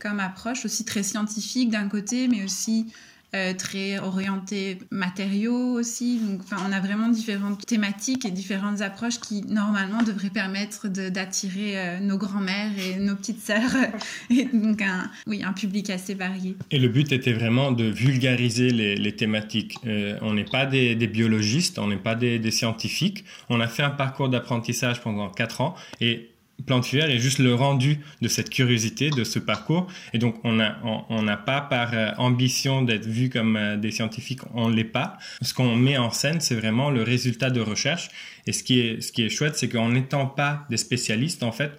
[0.00, 2.92] comme approche, aussi très scientifique d'un côté, mais aussi
[3.34, 6.18] euh, très orienté matériaux aussi.
[6.18, 12.00] Donc, on a vraiment différentes thématiques et différentes approches qui, normalement, devraient permettre d'attirer euh,
[12.00, 13.74] nos grands-mères et nos petites sœurs.
[14.30, 16.56] et donc, un, oui, un public assez varié.
[16.70, 19.76] Et le but était vraiment de vulgariser les, thématiques.
[19.86, 23.24] Euh, on n'est pas des, biologistes, on n'est pas des, scientifiques.
[23.48, 26.31] On a fait un parcours d'apprentissage pendant quatre ans et
[26.66, 29.86] plante filière est juste le rendu de cette curiosité, de ce parcours.
[30.12, 34.68] Et donc, on n'a pas par euh, ambition d'être vu comme euh, des scientifiques, on
[34.68, 35.18] l'est pas.
[35.40, 38.10] Ce qu'on met en scène, c'est vraiment le résultat de recherche.
[38.46, 41.52] Et ce qui est, ce qui est chouette, c'est qu'en n'étant pas des spécialistes, en
[41.52, 41.72] fait,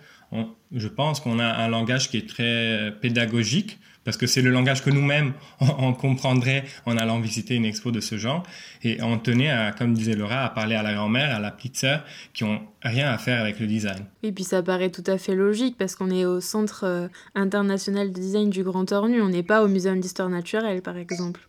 [0.72, 4.52] je pense qu'on a un langage qui est très euh, pédagogique parce que c'est le
[4.52, 8.44] langage que nous-mêmes on, comprendrait en allant visiter une expo de ce genre.
[8.84, 12.04] Et on tenait, comme disait Laura, à parler à la grand-mère, à la petite sœur,
[12.34, 14.06] qui ont rien à faire avec le design.
[14.24, 18.12] Et puis ça paraît tout à fait logique parce qu'on est au Centre euh, international
[18.12, 21.48] de design du Grand Ornu, on n'est pas au Muséum d'histoire naturelle, par exemple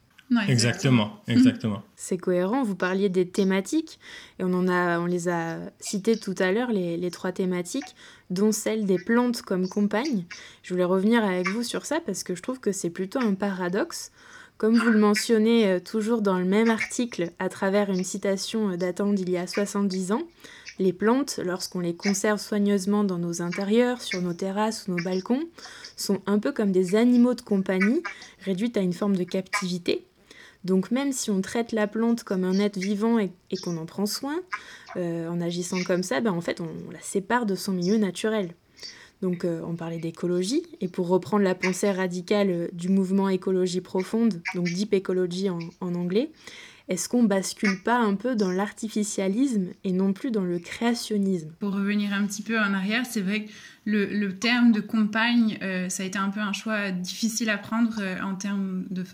[0.48, 1.82] exactement, exactement.
[1.96, 2.62] C'est cohérent.
[2.62, 3.98] Vous parliez des thématiques
[4.38, 7.94] et on en a, on les a citées tout à l'heure les, les, trois thématiques,
[8.30, 10.24] dont celle des plantes comme compagne.
[10.62, 13.34] Je voulais revenir avec vous sur ça parce que je trouve que c'est plutôt un
[13.34, 14.12] paradoxe.
[14.56, 18.76] Comme vous le mentionnez euh, toujours dans le même article à travers une citation euh,
[18.76, 20.22] datant d'il y a 70 ans,
[20.78, 25.42] les plantes, lorsqu'on les conserve soigneusement dans nos intérieurs, sur nos terrasses ou nos balcons,
[25.96, 28.02] sont un peu comme des animaux de compagnie,
[28.44, 30.04] réduites à une forme de captivité,
[30.64, 33.30] donc même si on traite la plante comme un être vivant et,
[33.62, 34.40] qu'on en prend soin,
[34.96, 38.54] euh, en agissant comme ça, ben en fait on, la sépare de son milieu naturel.
[39.22, 44.42] Donc euh, on parlait d'écologie, et pour reprendre la pensée radicale du mouvement écologie profonde,
[44.54, 46.30] donc deep ecology en anglais,
[46.88, 51.50] est-ce qu'on bascule pas un peu dans l'artificialisme et non plus dans le créationnisme?
[51.58, 53.50] Pour revenir un petit peu en arrière, c'est vrai que
[53.86, 57.96] le, terme de compagne, euh, ça a été un peu un choix difficile à prendre
[58.00, 59.04] euh, en termes de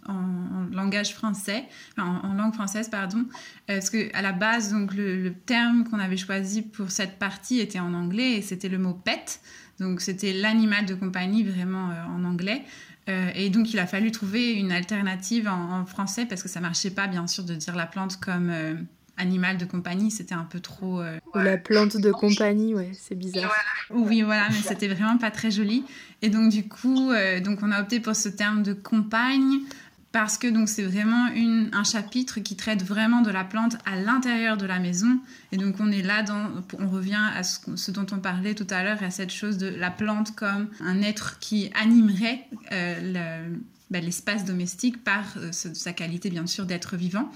[0.72, 1.64] langage français,
[1.98, 3.24] en, langue française pardon,
[3.70, 7.61] euh, parce que à la base donc le, terme qu'on avait choisi pour cette partie
[7.61, 9.40] était en anglais et c'était le mot pet,
[9.78, 12.62] donc c'était l'animal de compagnie vraiment en anglais.
[13.35, 16.90] Et donc, il a fallu trouver une alternative en, en, français parce que ça marchait
[16.90, 18.53] pas, bien sûr, de dire la plante comme
[19.20, 21.01] animal de compagnie, c'était un peu trop.
[21.01, 23.53] Euh, la plante de compagnie, ouais, c'est bizarre.
[23.90, 25.85] Oui, voilà, mais c'était vraiment pas très joli.
[26.23, 29.61] Et donc du coup, euh, donc on a opté pour ce terme de compagne
[30.12, 33.96] parce que donc c'est vraiment une, un chapitre qui traite vraiment de la plante à
[33.96, 35.20] l'intérieur de la maison.
[35.53, 38.83] Et donc on est là dans, on revient à ce, dont on parlait tout à
[38.83, 43.49] l'heure, à cette chose de la plante comme un être qui animerait euh,
[43.90, 47.31] ben, l'espace domestique par sa qualité bien sûr d'être vivant.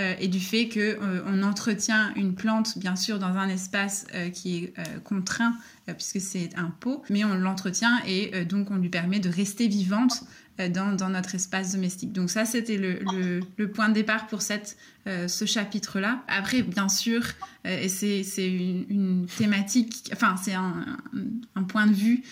[0.00, 4.30] Euh, et du fait euh, on entretient une plante, bien sûr, dans un espace euh,
[4.30, 5.54] qui est contraint,
[5.86, 10.22] puisque c'est un pot, mais on l'entretient et donc on lui permet de rester vivante
[10.68, 12.12] dans, dans, notre espace domestique.
[12.12, 16.22] Donc ça, c'était le, point de départ pour cette, ce chapitre-là.
[16.28, 17.22] Après, bien sûr,
[17.64, 20.98] et c'est une, thématique, enfin c'est un,
[21.54, 22.22] un, point de vue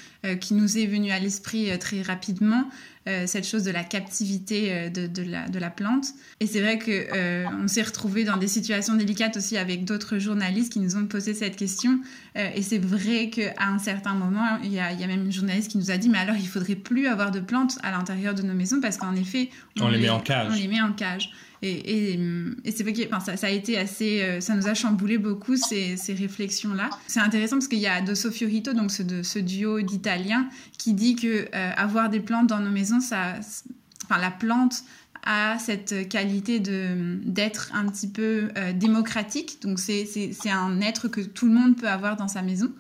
[0.41, 2.69] qui nous est venu à l'esprit très rapidement,
[3.09, 6.09] euh, cette chose de la captivité euh, de, de, la, de la, plante.
[6.41, 10.19] Et c'est vrai que euh, on s'est retrouvé dans des situations délicates aussi avec d'autres
[10.19, 12.01] journalistes qui nous ont posé cette question.
[12.35, 15.33] et c'est vrai qu'à un certain moment, il y, a, il y, a, même une
[15.33, 18.35] journaliste qui nous a dit mais alors il faudrait plus avoir de plantes à l'intérieur
[18.35, 20.49] de nos maisons parce qu'en effet on, les, met en cage.
[20.51, 21.31] On les met en cage.
[21.63, 22.19] Et,
[22.65, 26.91] c'est enfin, ça, ça, a été assez, ça nous a chamboulé beaucoup ces, réflexions-là.
[27.07, 31.17] C'est intéressant parce qu'il y a Dosso Fiorito, donc ce, de, duo d'Italiens, qui dit
[31.17, 34.85] que avoir des plantes dans nos maisons enfin, la plante
[35.25, 39.61] a cette qualité de d'être un petit peu euh, démocratique.
[39.63, 42.73] Donc c'est un être que tout le monde peut avoir dans sa maison.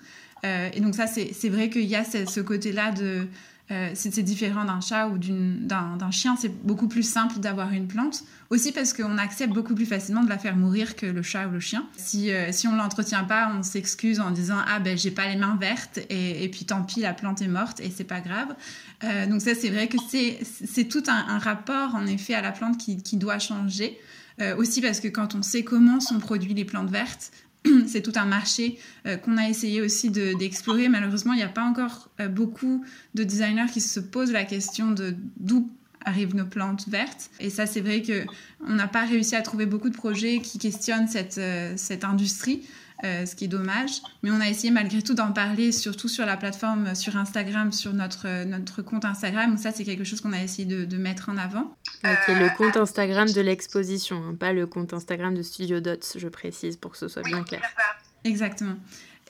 [0.44, 3.26] Euh, et donc ça, c'est vrai qu'il y a ce côté-là de
[3.70, 6.36] euh, c'est différent d'un chat ou d'un chien.
[6.40, 8.24] C'est beaucoup plus simple d'avoir une plante.
[8.48, 11.50] Aussi parce qu'on accepte beaucoup plus facilement de la faire mourir que le chat ou
[11.50, 11.86] le chien.
[11.96, 15.28] Si, euh, si on ne l'entretient pas, on s'excuse en disant Ah ben j'ai pas
[15.28, 18.54] les mains vertes et, puis tant pis, la plante est morte et c'est pas grave.
[19.04, 22.78] Euh, donc ça, c'est vrai que c'est tout un, rapport en effet à la plante
[22.78, 23.98] qui, qui doit changer.
[24.56, 27.32] aussi parce que quand on sait comment sont produites les plantes vertes,
[27.86, 30.88] c'est tout un marché euh, qu'on a essayé aussi d'explorer.
[30.88, 34.90] Malheureusement, il n'y a pas encore euh, beaucoup de designers qui se posent la question
[34.90, 35.70] de d'où
[36.04, 37.30] arrivent nos plantes vertes.
[37.40, 41.08] Et ça, c'est vrai qu'on n'a pas réussi à trouver beaucoup de projets qui questionnent
[41.08, 42.62] cette, euh, cette industrie.
[43.02, 44.00] Ce qui est dommage.
[44.22, 47.92] Mais on a essayé malgré tout d'en parler, surtout sur la plateforme, sur Instagram, sur
[47.92, 49.56] notre, notre compte Instagram.
[49.56, 51.76] ça, c'est quelque chose qu'on a essayé de, mettre en avant.
[52.02, 56.16] qui est le compte Instagram de l'exposition, hein, pas le compte Instagram de Studio Dots,
[56.16, 57.62] je précise, pour que ce soit bien clair.
[58.24, 58.76] Exactement.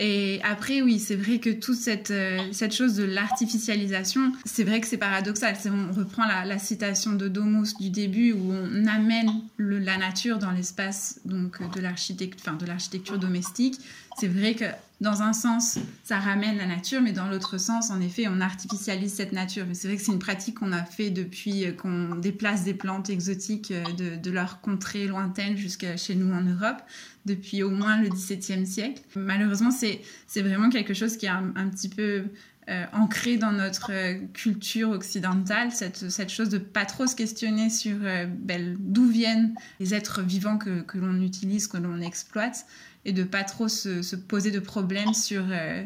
[0.00, 4.80] Et après, oui, c'est vrai que toute cette, euh, cette chose de l'artificialisation, c'est vrai
[4.80, 5.56] que c'est paradoxal.
[5.66, 11.20] On reprend la, citation de Domus du début où on amène la nature dans l'espace
[11.24, 13.80] donc de l'architecture domestique.
[14.18, 14.64] C'est vrai que
[15.00, 19.14] dans un sens, ça ramène la nature, mais dans l'autre sens, en effet, on artificialise
[19.14, 19.64] cette nature.
[19.68, 22.74] Mais c'est vrai que c'est une pratique qu'on a fait depuis euh, qu'on déplace des
[22.74, 26.82] plantes exotiques euh, de, de leur contrée lointaine jusqu'à chez nous en Europe
[27.26, 29.02] depuis au moins le XVIIe siècle.
[29.14, 32.24] Malheureusement, c'est vraiment quelque chose qui est un, petit peu
[32.70, 33.92] euh, ancré dans notre
[34.32, 40.22] culture occidentale, cette, chose de pas trop se questionner sur ben, d'où viennent les êtres
[40.22, 42.64] vivants que l'on utilise, que l'on exploite
[43.08, 45.82] et de pas trop se, poser de problèmes sur euh,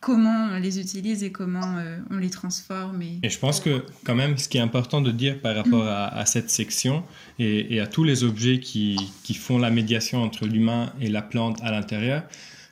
[0.00, 3.00] comment on les utilise et comment euh, on les transforme.
[3.00, 3.28] Et...
[3.28, 6.50] je pense que quand même, ce qui est important de dire par rapport à, cette
[6.50, 7.04] section
[7.38, 11.58] et, à tous les objets qui, qui font la médiation entre l'humain et la plante
[11.62, 12.22] à l'intérieur,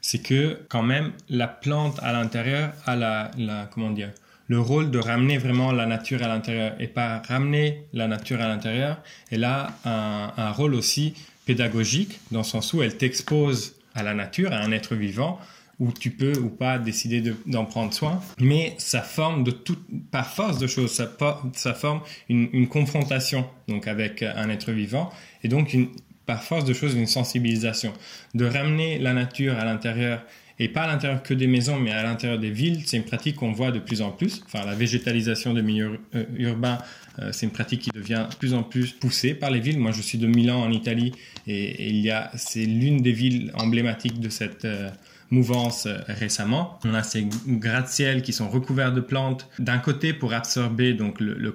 [0.03, 4.13] c'est que quand même la plante à l'intérieur a la, la, comment dire
[4.49, 8.47] le rôle de ramener vraiment la nature à l'intérieur et pas ramener la nature à
[8.47, 8.99] l'intérieur.
[9.33, 11.15] Elle a un, un rôle aussi
[11.47, 15.39] pédagogique dans le sens où elle t'expose à la nature, à un être vivant,
[15.79, 20.27] où tu peux ou pas décider d'en prendre soin, mais ça forme de toute, par
[20.33, 25.11] force de choses, ça, forme une, confrontation donc avec un être vivant,
[25.43, 25.77] et donc
[26.25, 27.93] par force de choses une sensibilisation,
[28.35, 30.23] de ramener la nature à l'intérieur
[30.59, 33.37] et pas à l'intérieur que des maisons, mais à l'intérieur des villes, c'est une pratique
[33.37, 34.43] qu'on voit de plus en plus.
[34.47, 38.55] Enfin, la végétalisation des milieux euh, urbains, euh, c'est une pratique qui devient de plus
[38.55, 39.79] en plus poussée par les villes.
[39.79, 41.13] Moi, je suis de Milan en Italie,
[41.47, 44.91] et, il y a, c'est l'une des villes emblématiques de cette euh,
[45.31, 46.79] mouvance euh, récemment.
[46.85, 51.55] On a ces gratte-ciels qui sont recouverts de plantes d'un côté pour absorber donc le,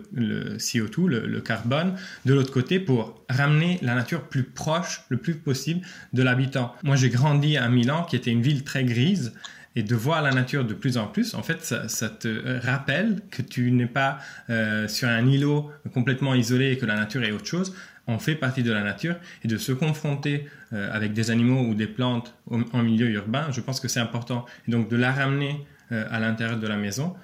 [0.57, 1.95] CO2, le, carbone,
[2.25, 5.81] de l'autre côté pour ramener la nature plus proche le plus possible
[6.13, 6.73] de l'habitant.
[6.83, 9.33] Moi j'ai grandi à Milan qui était une ville très grise
[9.75, 13.41] et de voir la nature de plus en plus, en fait, ça, te rappelle que
[13.41, 17.45] tu n'es pas euh, sur un îlot complètement isolé et que la nature est autre
[17.45, 17.73] chose
[18.07, 21.73] on fait partie de la nature et de se confronter euh, avec des animaux ou
[21.73, 24.45] des plantes en milieu urbain, je pense que c'est important.
[24.67, 27.15] Et donc de la ramener euh, à l'intérieur de la maison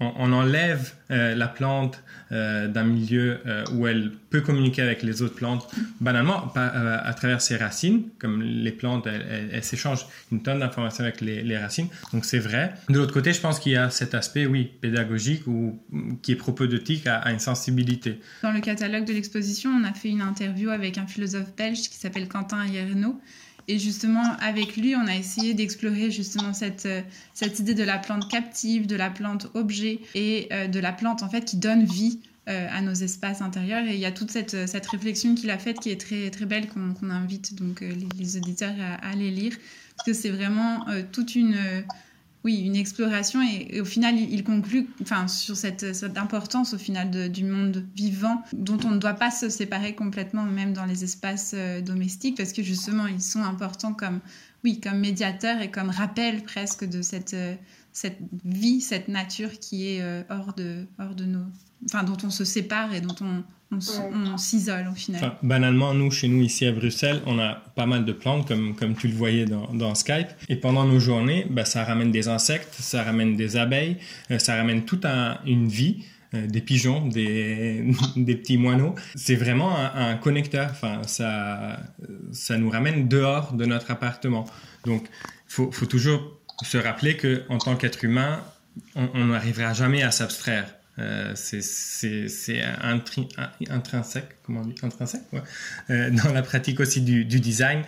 [0.00, 2.02] on, enlève euh, la plante
[2.32, 5.68] euh, d'un milieu euh, où elle peut communiquer avec les autres plantes
[6.00, 8.02] banalement à travers ses racines.
[8.18, 11.88] Comme les plantes, elles, s'échangent une tonne d'informations avec les, racines.
[12.12, 12.74] Donc c'est vrai.
[12.88, 15.78] De l'autre côté, je pense qu'il y a cet aspect, oui, pédagogique ou
[16.22, 18.18] qui est propédeutique à, à une sensibilité.
[18.42, 21.96] Dans le catalogue de l'exposition, on a fait une interview avec un philosophe belge qui
[21.96, 23.20] s'appelle Quentin Hierno
[23.66, 27.00] et justement, avec lui, on a essayé d'explorer justement cette, euh,
[27.32, 31.22] cette idée de la plante captive, de la plante objet et euh, de la plante
[31.22, 33.86] en fait qui donne vie euh, à nos espaces intérieurs.
[33.86, 36.44] Et il y a toute cette, cette réflexion qu'il a faite qui est très, très
[36.44, 39.56] belle, qu'on invite donc les, auditeurs à, à, aller lire.
[39.96, 41.56] Parce que c'est vraiment toute une
[42.44, 47.32] oui, une exploration et, au final, il, conclut enfin, sur cette, cette importance au final
[47.32, 51.52] du monde vivant dont on ne doit pas se séparer complètement, même dans les espaces
[51.54, 54.20] euh, domestiques, parce que justement, ils sont importants comme,
[54.62, 57.54] oui, comme médiateurs et comme rappel presque de cette, euh,
[57.92, 61.46] cette vie, cette nature qui est euh, hors, de, hors de nos...
[61.86, 63.42] Enfin, dont on se sépare et dont on,
[63.78, 65.32] on, s'isole au final.
[65.42, 68.94] banalement, nous, chez nous, ici à Bruxelles, on a pas mal de plantes, comme, comme
[68.94, 70.28] tu le voyais dans, dans Skype.
[70.48, 73.96] Et pendant nos journées, bah, ça ramène des insectes, ça ramène des abeilles,
[74.30, 75.06] euh, ça ramène toute
[75.46, 77.84] une vie euh, des pigeons, des,
[78.16, 78.94] des petits moineaux.
[79.14, 80.68] C'est vraiment un, connecteur.
[80.70, 81.80] Enfin, ça,
[82.32, 84.44] ça nous ramène dehors de notre appartement.
[84.84, 88.40] Donc, il faut, faut, toujours se rappeler qu'en tant qu'être humain,
[88.96, 90.74] on n'arrivera jamais à s'abstraire.
[90.98, 92.62] Euh, c'est
[93.70, 95.22] intrinsèque, comment on dit, intrinsèque,
[95.90, 97.82] euh, dans la pratique aussi du, design.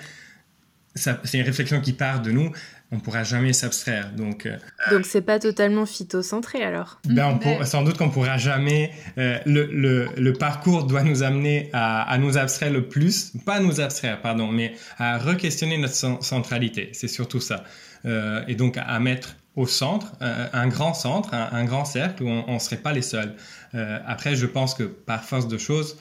[0.94, 2.50] C'est une réflexion qui part de nous.
[2.90, 4.12] On pourra jamais s'abstraire.
[4.12, 4.56] Donc, euh,
[4.90, 7.00] donc c'est pas totalement phytocentré alors?
[7.04, 8.92] Ben, sans doute qu'on pourra jamais.
[9.16, 13.80] Le, le, le, parcours doit nous amener à, à, nous abstraire le plus, pas nous
[13.80, 16.90] abstraire, pardon, mais à re-questionner notre centralité.
[16.92, 17.64] C'est surtout ça.
[18.04, 22.58] et donc à mettre au centre, un grand centre, un, grand cercle où on ne
[22.58, 23.34] serait pas les seuls.
[23.74, 25.96] Euh, après, je pense que par force de choses,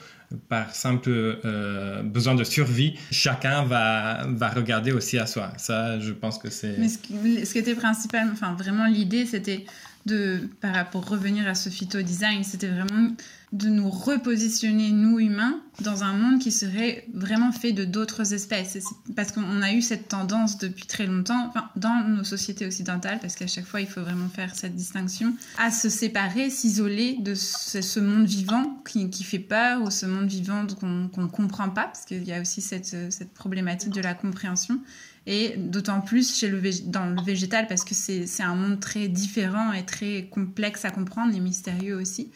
[0.48, 5.52] par simple euh, besoin de survie, chacun va, va regarder aussi à soi.
[5.56, 6.76] Ça, je pense que c'est...
[6.78, 9.64] Mais ce qui, ce qui était principalement, enfin vraiment l'idée, c'était
[10.04, 13.12] de, par rapport, revenir à ce phyto-design, c'était vraiment
[13.56, 18.78] de nous repositionner, nous humains, dans un monde qui serait vraiment fait de d'autres espèces.
[19.14, 23.46] Parce qu'on a eu cette tendance depuis très longtemps, dans nos sociétés occidentales, parce qu'à
[23.46, 28.26] chaque fois, il faut vraiment faire cette distinction, à se séparer, s'isoler de ce, monde
[28.26, 32.24] vivant qui, qui, fait peur, ou ce monde vivant qu'on ne comprend pas, parce qu'il
[32.24, 34.80] y a aussi cette, cette problématique de la compréhension
[35.26, 39.72] et d'autant plus chez le dans le végétal parce que c'est un monde très différent
[39.72, 42.30] et très complexe à comprendre et mystérieux aussi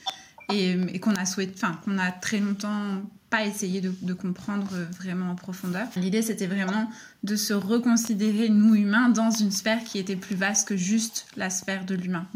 [0.52, 5.36] et, qu'on a souhaité, enfin qu'on a très longtemps pas essayé de, comprendre vraiment en
[5.36, 5.86] profondeur.
[5.96, 6.90] L'idée c'était vraiment
[7.22, 11.48] de se reconsidérer nous humains dans une sphère qui était plus vaste que juste la
[11.48, 12.26] sphère de l'humain.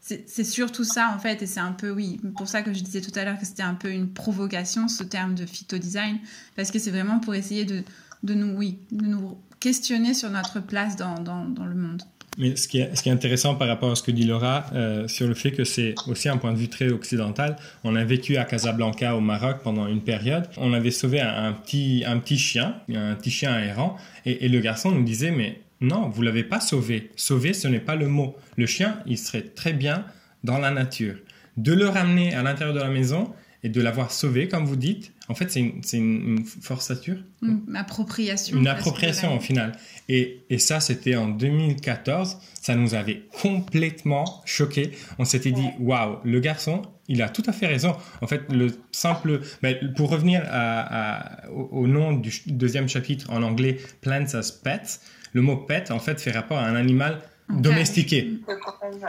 [0.00, 3.02] c'est surtout ça en fait et c'est un peu oui pour ça que je disais
[3.02, 6.18] tout à l'heure que c'était un peu une provocation ce terme de phytodesign
[6.56, 7.84] parce que c'est vraiment pour essayer de,
[8.22, 12.02] nous oui de nous questionner sur notre place dans le monde.
[12.38, 15.34] Mais ce qui, est, intéressant par rapport à ce que dit Laura, euh, sur le
[15.34, 17.56] fait que c'est aussi un point de vue très occidental.
[17.84, 20.48] On a vécu à Casablanca au Maroc pendant une période.
[20.56, 24.60] On avait sauvé un, petit, un petit chien, un petit chien errant, et, et le
[24.60, 27.10] garçon nous disait, mais non, vous l'avez pas sauvé.
[27.16, 28.36] Sauver, ce n'est pas le mot.
[28.56, 30.06] Le chien, il serait très bien
[30.42, 31.16] dans la nature.
[31.58, 33.30] De le ramener à l'intérieur de la maison
[33.62, 37.16] et de l'avoir sauvé, comme vous dites, en fait, c'est une, une, forçature.
[37.42, 38.58] Une appropriation.
[38.58, 39.72] Une appropriation, au final.
[40.08, 42.38] Et, et ça, c'était en 2014.
[42.60, 44.92] Ça nous avait complètement choqué.
[45.18, 47.94] On s'était dit, waouh, le garçon, il a tout à fait raison.
[48.20, 49.40] En fait, le simple.
[49.62, 55.00] Mais pour revenir à, au, nom du deuxième chapitre en anglais, Plants as Pets,
[55.32, 58.40] le mot pet, en fait, fait rapport à un animal domestiqué.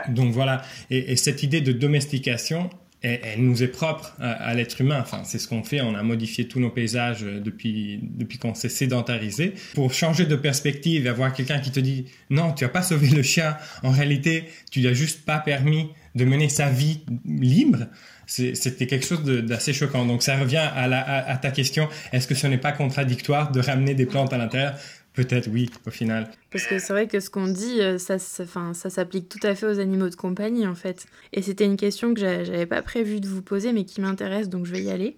[0.08, 0.62] Donc voilà.
[0.90, 2.70] Et, et cette idée de domestication,
[3.04, 4.98] elle, nous est propre à, l'être humain.
[5.00, 5.80] Enfin, c'est ce qu'on fait.
[5.80, 9.54] On a modifié tous nos paysages euh, depuis, depuis qu'on s'est sédentarisé.
[9.74, 13.08] Pour changer de perspective et avoir quelqu'un qui te dit non, tu n'as pas sauvé
[13.08, 13.56] le chien.
[13.82, 17.86] En réalité, tu as juste pas permis de mener sa vie libre.
[18.26, 20.06] C'était quelque chose d'assez choquant.
[20.06, 20.84] Donc ça revient à,
[21.30, 24.74] à ta question, est-ce que ce n'est pas contradictoire de ramener des plantes à l'intérieur?
[25.12, 26.30] Peut-être oui, au final.
[26.54, 28.44] Parce que c'est vrai que ce qu'on dit, euh, ça, ça,
[28.74, 31.06] ça s'applique tout à fait aux animaux de compagnie, en fait.
[31.32, 34.64] Et c'était une question que j'avais pas prévu de vous poser, mais qui m'intéresse, donc
[34.64, 35.16] je vais y aller.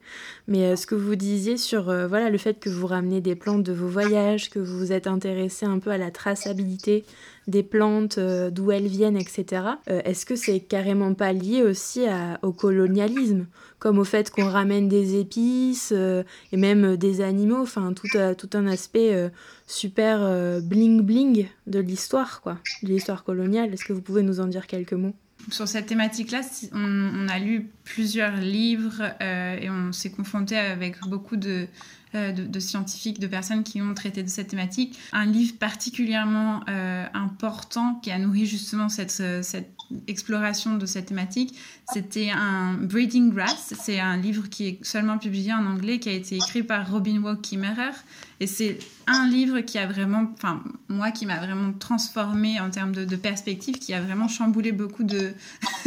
[0.49, 3.35] Mais euh, ce que vous disiez sur euh, voilà, le fait que vous ramenez des
[3.35, 7.05] plantes de vos voyages, que vous vous êtes intéressé un peu à la traçabilité
[7.49, 9.63] des plantes, d'où elles viennent, etc.
[9.87, 12.05] Est-ce que c'est carrément pas lié aussi
[12.43, 13.47] au colonialisme?
[13.79, 18.67] Comme au fait qu'on ramène des épices et même des animaux, enfin tout, tout un
[18.67, 19.31] aspect
[19.69, 23.73] super bling bling de l'histoire, quoi, de l'histoire coloniale.
[23.73, 25.15] Est-ce que vous pouvez nous en dire quelques mots?
[25.51, 26.41] Sur cette thématique-là,
[26.73, 31.69] on, a lu plusieurs livres euh, et on s'est confronté avec beaucoup de,
[32.15, 34.99] euh, de, scientifiques, de personnes qui ont traité de cette thématique.
[35.13, 39.76] Un livre particulièrement euh, important qui a nourri justement cette, cette
[40.07, 41.55] exploration de cette thématique,
[41.93, 43.75] c'était un Breeding Grass.
[43.81, 47.23] C'est un livre qui est seulement publié en anglais, qui a été écrit par Robin
[47.23, 47.93] Wall Kimmerer.
[48.41, 52.93] Et c'est un livre qui a vraiment, enfin, moi, qui m'a vraiment transformé en termes
[52.93, 55.33] de, perspective, qui a vraiment chamboulé beaucoup de,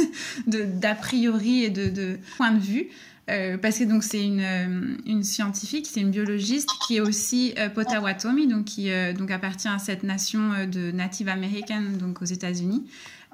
[0.47, 2.87] d'a priori et de, points de vue.
[3.29, 7.53] Euh, parce que donc c'est une, euh, une, scientifique, c'est une biologiste qui est aussi
[7.59, 12.87] euh, Potawatomi, donc qui donc appartient à cette nation de Native American, donc aux États-Unis.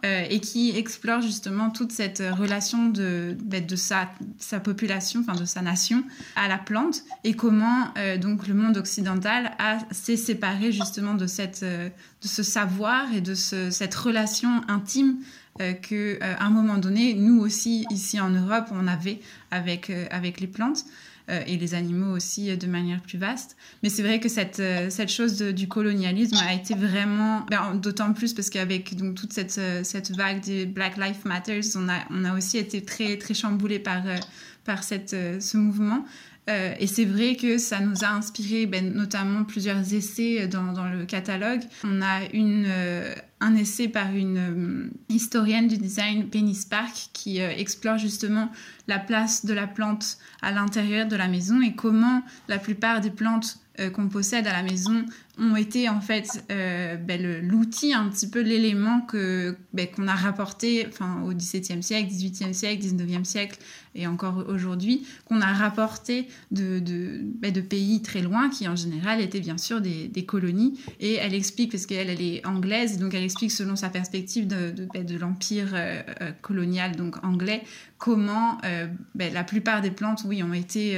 [0.06, 5.40] Euh, et qui explore justement toute cette relation de, ben, de sa, sa, population, enfin
[5.40, 6.04] de sa nation
[6.36, 9.52] à la plante et comment euh, donc le monde occidental
[9.92, 11.90] s'est séparé justement de, cette, euh,
[12.22, 15.18] de ce savoir et de ce, cette relation intime
[15.58, 20.48] que qu'à un moment donné, nous aussi ici en Europe, on avait avec, avec les
[20.48, 20.84] plantes.
[21.32, 23.58] Euh, et les animaux aussi euh, de manière plus vaste.
[23.82, 28.14] Mais c'est vrai que cette, euh, cette chose du colonialisme a été vraiment, ben, d'autant
[28.14, 32.26] plus parce qu'avec donc toute cette, cette vague des Black Lives Matter, on a, on
[32.26, 34.04] a aussi été très, très chamboulé par,
[34.66, 36.06] par cette, ce mouvement.
[36.48, 41.06] Et c'est vrai que ça nous a inspiré ben, notamment plusieurs essais dans, dans, le
[41.06, 41.62] catalogue.
[41.84, 42.68] On a une,
[43.46, 48.50] un essai par une euh, historienne du design, Penny Spark, qui euh, explore justement
[48.88, 53.12] la place de la plante à l'intérieur de la maison et comment la plupart des
[53.12, 55.06] plantes euh, qu'on possède à la maison
[55.38, 60.88] ont été en fait ben, l'outil, un petit peu l'élément que ben, qu'on a rapporté
[60.88, 63.60] enfin, au XVIIe siècle, XVIIIe siècle, XIXe siècle
[63.96, 68.76] et encore aujourd'hui, qu'on a rapporté de, de, ben, de, pays très loin qui en
[68.76, 70.80] général étaient bien sûr des, des colonies.
[71.00, 74.72] Et elle explique, parce qu'elle elle est anglaise, donc elle explique selon sa perspective de,
[74.72, 77.64] de, l'empire euh, euh, colonial, donc anglais,
[77.98, 78.58] comment
[79.16, 80.98] la plupart des plantes, oui, ont été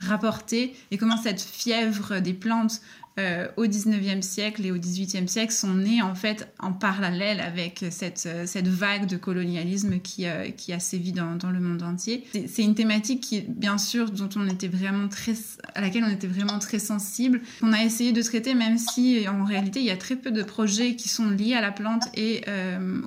[0.00, 2.80] rapportées et comment cette fièvre des plantes
[3.18, 7.82] euh, au 19e siècle et au 18e siècle sont nés en fait en parallèle avec
[7.88, 11.82] cette, euh, cette vague de colonialisme qui, euh, qui a sévi dans, dans, le monde
[11.82, 12.26] entier.
[12.46, 15.32] C'est une thématique qui, bien sûr, dont on était vraiment très,
[15.74, 19.44] à laquelle on était vraiment très sensible, qu'on a essayé de traiter, même si en
[19.44, 22.44] réalité il y a très peu de projets qui sont liés à la plante et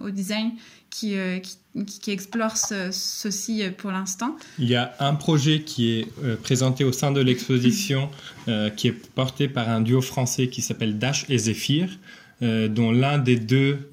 [0.02, 0.54] au design
[0.90, 4.36] qui, qui qui, explore ceci pour l'instant.
[4.58, 8.10] Il y a un projet qui est euh, présenté au sein de l'exposition
[8.48, 11.90] euh, qui est porté par un duo français qui s'appelle Dash et Zephyr.
[12.42, 13.90] Euh, dont l'un des deux,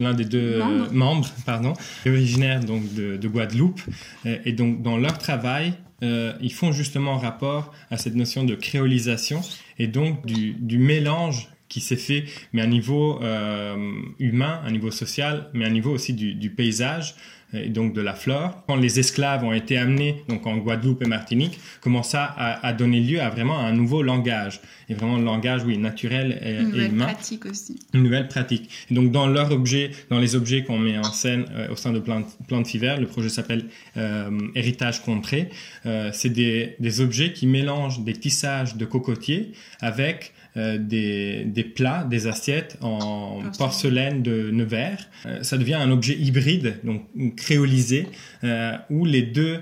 [0.00, 0.60] l'un des deux
[0.90, 1.74] membres, pardon,
[2.04, 3.80] est originaire donc de, de Guadeloupe.
[4.24, 9.42] et donc dans leur travail, ils font justement rapport à cette notion de créolisation
[9.78, 13.76] et donc du, du mélange qui s'est fait, mais à niveau euh,
[14.18, 17.14] humain, à niveau social, mais à niveau aussi du, du, paysage
[17.52, 18.62] et donc de la flore.
[18.66, 22.72] Quand les esclaves ont été amenés donc en Guadeloupe et Martinique, comment ça a, a
[22.72, 26.68] donné lieu à vraiment un nouveau langage et vraiment le langage oui naturel et, une
[26.68, 27.06] nouvelle humain.
[27.06, 27.80] pratique aussi.
[27.94, 28.70] Une nouvelle pratique.
[28.90, 31.92] Et donc dans leurs objets, dans les objets qu'on met en scène euh, au sein
[31.92, 33.66] de Plante, Plante le projet s'appelle
[33.96, 35.50] euh, Héritage Contré.
[35.86, 41.64] Euh, c'est des, des objets qui mélangent des tissages de cocotiers avec euh, des, des,
[41.64, 45.08] plats, des assiettes en porcelaine de Nevers.
[45.26, 47.04] Euh, ça devient un objet hybride, donc
[47.36, 48.06] créolisé,
[48.44, 49.60] euh, où les deux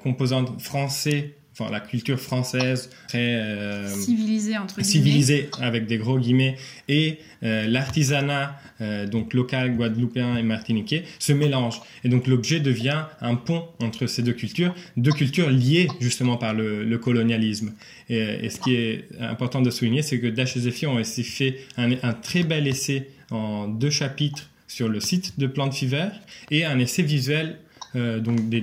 [0.00, 4.88] composantes français Enfin, la culture française très civilisée entre guillemets.
[4.88, 6.56] civilisée avec des gros guillemets.
[6.88, 8.56] Et l'artisanat
[9.10, 14.22] donc local guadeloupéen et martiniquais se mélangent et donc l'objet devient un pont entre ces
[14.22, 17.72] deux cultures deux cultures liées justement par le, le colonialisme.
[18.08, 21.58] Et, ce qui est important de souligner, c'est que Dash et Zephyr ont aussi fait
[21.76, 26.08] un, un, très bel essai en deux chapitres sur le site de Plante Fever
[26.50, 27.58] et un essai visuel
[27.96, 28.62] euh, donc des,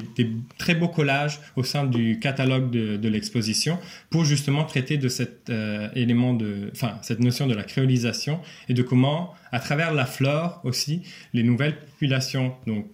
[0.58, 3.78] très beaux collages au sein du catalogue de, l'exposition
[4.10, 8.74] pour justement traiter de cet euh, élément de, enfin cette notion de la créolisation et
[8.74, 11.02] de comment, à travers la flore aussi,
[11.34, 12.88] les nouvelles populations donc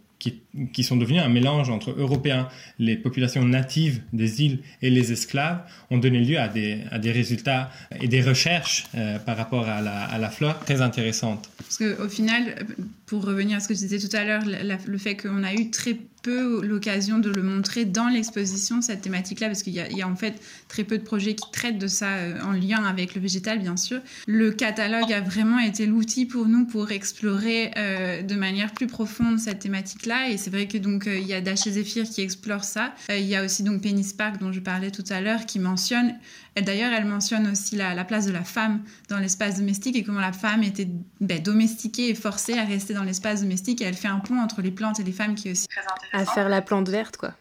[0.74, 5.62] qui, sont devenus un mélange entre Européens, les populations natives des îles et les esclaves,
[5.90, 9.82] ont donné lieu à des, à des résultats et des recherches euh, par rapport à
[9.82, 11.50] la, à la, flore très intéressantes.
[11.58, 12.66] Parce qu'au final,
[13.06, 15.72] pour revenir à ce que je disais tout à l'heure, le fait qu'on a eu
[15.72, 20.16] très peu l'occasion de le montrer dans l'exposition, cette thématique-là, parce qu'il y, a en
[20.16, 23.60] fait très peu de projets qui traitent de ça euh, en lien avec le végétal,
[23.60, 24.00] bien sûr.
[24.28, 29.40] Le catalogue a vraiment été l'outil pour nous pour explorer euh, de manière plus profonde
[29.40, 30.30] cette thématique-là.
[30.30, 32.94] Et c'est vrai que donc euh, il y a Dash et Zephyr qui explore ça.
[33.10, 36.16] Il y a aussi donc Penny Spark dont je parlais tout à l'heure qui mentionne
[36.56, 40.20] D'ailleurs, elle mentionne aussi la, la, place de la femme dans l'espace domestique et comment
[40.20, 40.88] la femme était
[41.22, 43.82] ben, domestiquée et forcée à rester dans l'espace domestique.
[43.82, 45.82] Et elle fait un pont entre les plantes et les femmes qui est aussi très
[46.12, 47.34] À faire la plante verte, quoi.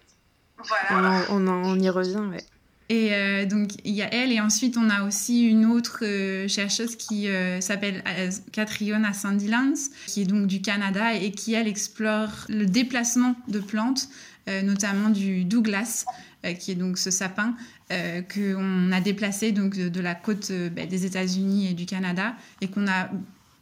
[0.88, 1.24] Voilà.
[1.30, 2.44] On, on, on y revient, ouais.
[2.90, 4.32] Et euh, donc, il y a elle.
[4.32, 8.02] Et ensuite, on a aussi une autre euh, chercheuse qui euh, s'appelle
[8.50, 9.74] Catriona Sandilands,
[10.08, 14.08] qui est donc du Canada et qui, elle, explore le déplacement de plantes,
[14.64, 16.04] notamment du Douglas,
[16.58, 17.54] qui est donc ce sapin
[18.32, 22.86] qu'on a déplacé donc, de, la côte bah, des États-Unis et du Canada et qu'on
[22.86, 23.11] a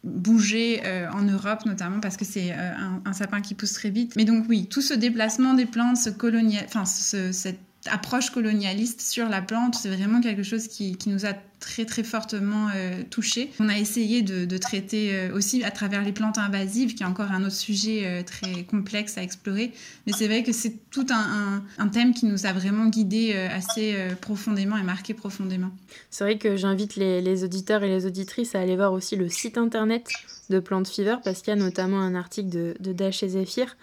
[0.04, 2.72] bougé euh, en Europe notamment parce que c'est euh,
[3.04, 4.14] un, sapin qui pousse très vite.
[4.16, 9.88] Mais donc oui, tout ce déplacement des plantes, cette approche colonialiste sur la plante, c'est
[9.88, 13.50] vraiment quelque chose qui, nous a très très fortement euh, touché.
[13.60, 17.30] On a essayé de, traiter euh, aussi à travers les plantes invasives, qui est encore
[17.32, 19.72] un autre sujet euh, très complexe à explorer.
[20.06, 23.96] Mais c'est vrai que c'est tout un, thème qui nous a vraiment guidé euh, assez
[24.20, 25.70] profondément et marqué profondément.
[26.10, 29.58] C'est vrai que j'invite les, auditeurs et les auditrices à aller voir aussi le site
[29.58, 30.08] internet
[30.50, 33.76] de Plante Fever parce qu'il y a notamment un article de, de Dash et Zephyr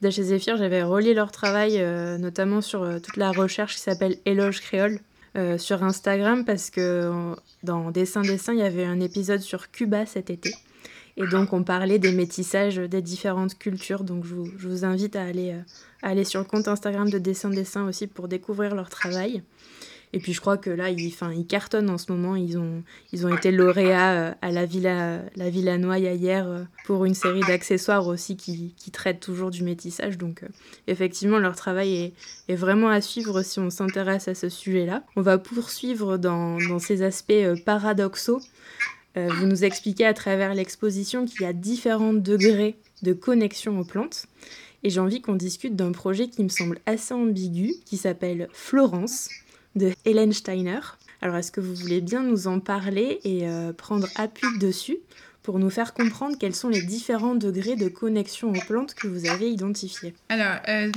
[0.00, 1.84] Dash et Zephyr, j'avais relié leur travail,
[2.20, 5.00] notamment sur toute la recherche qui s'appelle Éloge créole
[5.38, 10.04] euh, sur Instagram, parce que dans Dessin Dessin, il y avait un épisode sur Cuba
[10.04, 10.52] cet été.
[11.16, 14.04] Et donc, on parlait des métissages des différentes cultures.
[14.04, 15.54] Donc, je vous, invite à aller,
[16.02, 19.42] à aller sur le compte Instagram de Dessin Dessin aussi pour découvrir leur travail.
[20.12, 22.36] Et puis je crois que là, ils, ils cartonnent en ce moment.
[22.36, 22.82] Ils ont,
[23.12, 27.14] ils ont été lauréats euh, à la Villa, la Villa Noya hier euh, pour une
[27.14, 30.16] série d'accessoires aussi qui, qui traitent toujours du métissage.
[30.16, 30.48] Donc euh,
[30.86, 32.14] effectivement, leur travail
[32.48, 35.04] est, vraiment à suivre si on s'intéresse à ce sujet-là.
[35.16, 37.32] On va poursuivre dans ces aspects
[37.64, 38.40] paradoxaux.
[39.14, 44.26] vous nous expliquez à travers l'exposition qu'il y a différents degrés de connexion aux plantes.
[44.82, 49.28] Et j'ai envie qu'on discute d'un projet qui me semble assez ambigu, qui s'appelle Florence
[49.76, 50.80] de Hélène Steiner.
[51.20, 54.98] Alors, est-ce que vous voulez bien nous en parler et euh, prendre appui dessus
[55.42, 59.28] pour nous faire comprendre quels sont les différents degrés de connexion aux plantes que vous
[59.28, 60.14] avez identifiés?
[60.28, 60.90] Alors, euh,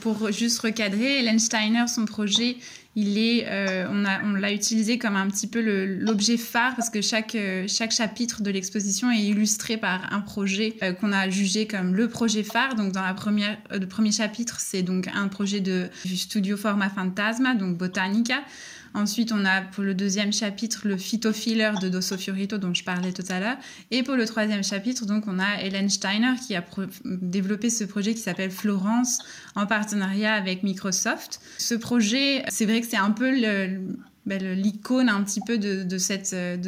[0.00, 2.56] pour juste recadrer, Hélène Steiner, son projet,
[2.96, 6.90] il est, euh, on, a, on l'a utilisé comme un petit peu l'objet phare parce
[6.90, 11.66] que chaque, euh, chaque chapitre de l'exposition est illustré par un projet qu'on a jugé
[11.66, 12.74] comme le projet phare.
[12.74, 16.90] Donc, dans la première, le premier chapitre, c'est donc un projet de, du studio Forma
[16.90, 18.42] Fantasma, donc Botanica.
[18.94, 23.12] Ensuite, on a pour le deuxième chapitre le phytofiller de Dosso Fiorito dont je parlais
[23.12, 23.56] tout à l'heure.
[23.90, 26.64] Et pour le troisième chapitre, donc, on a Hélène Steiner qui a
[27.04, 29.18] développé ce projet qui s'appelle Florence
[29.54, 31.40] en partenariat avec Microsoft.
[31.58, 33.30] Ce projet, c'est vrai que c'est un peu
[34.26, 35.84] ben, l'icône un petit peu de,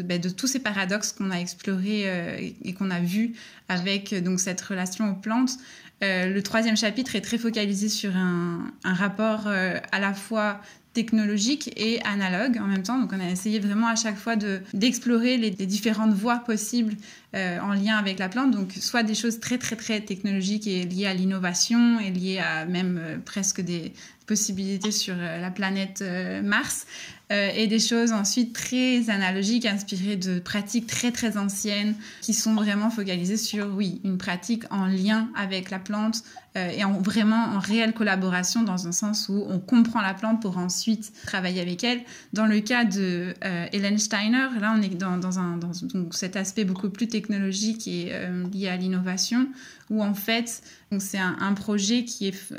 [0.03, 3.35] ben, de, tous ces paradoxes qu'on a explorés euh, et qu'on a vus
[3.68, 5.59] avec donc, cette relation aux plantes.
[6.03, 10.61] Euh, le troisième chapitre est très focalisé sur un, rapport euh, à la fois
[10.93, 12.99] technologique et analogue en même temps.
[12.99, 14.36] Donc on a essayé vraiment à chaque fois
[14.74, 16.95] d'explorer les, différentes voies possibles
[17.34, 18.51] euh, en lien avec la plante.
[18.51, 22.66] Donc soit des choses très très très technologiques et liées à l'innovation et liées à
[22.66, 23.93] même euh, presque des
[24.26, 26.05] possibilités sur euh, la planète
[26.43, 26.86] Mars,
[27.30, 32.90] et des choses ensuite très analogiques, inspirées de pratiques très très anciennes, qui sont vraiment
[32.90, 36.24] focalisées sur, oui, une pratique en lien avec la plante,
[36.57, 40.42] euh, et en, vraiment en réelle collaboration dans un sens où on comprend la plante
[40.42, 42.00] pour ensuite travailler avec elle.
[42.34, 46.64] Dans le cas de euh, Hélène Steiner, là on est dans, un, donc cet aspect
[46.64, 49.48] beaucoup plus technologique et euh, lié à l'innovation,
[49.88, 50.62] où en fait
[50.98, 52.55] c'est un, projet qui est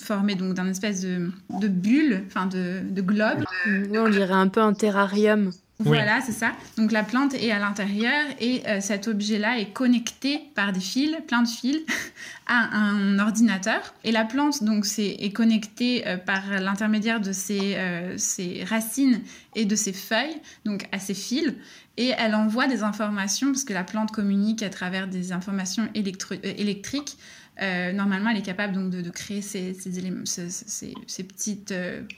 [0.00, 1.32] formé donc d'un espèce de,
[1.68, 3.44] bulle, enfin de globe.
[3.66, 5.50] on dirait un peu un terrarium.
[5.80, 6.52] Voilà, c'est ça.
[6.76, 11.16] Donc la plante est à l'intérieur et euh, cet objet-là est connecté par des fils,
[11.26, 11.78] plein de fils,
[12.46, 13.80] à un ordinateur.
[14.04, 19.20] Et la plante donc c'est est connectée euh, par l'intermédiaire de ses, euh, ses, racines
[19.56, 21.52] et de ses feuilles, donc à ses fils.
[21.96, 27.16] Et elle envoie des informations parce que la plante communique à travers des informations électriques.
[27.60, 31.72] normalement, elle est capable donc de, créer ces, ces, éléments, ces, ces petites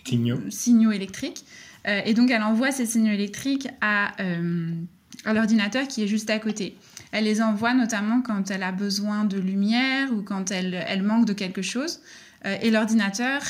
[0.07, 0.41] signaux.
[0.49, 1.45] signaux électriques.
[1.87, 3.69] Euh, et donc, elle envoie ces signaux électriques
[4.21, 4.71] euh,
[5.25, 6.77] à, l'ordinateur qui est juste à côté.
[7.13, 11.33] Elle les envoie notamment quand elle a besoin de lumière ou quand elle, manque de
[11.33, 12.01] quelque chose.
[12.45, 13.43] Euh, et l'ordinateur,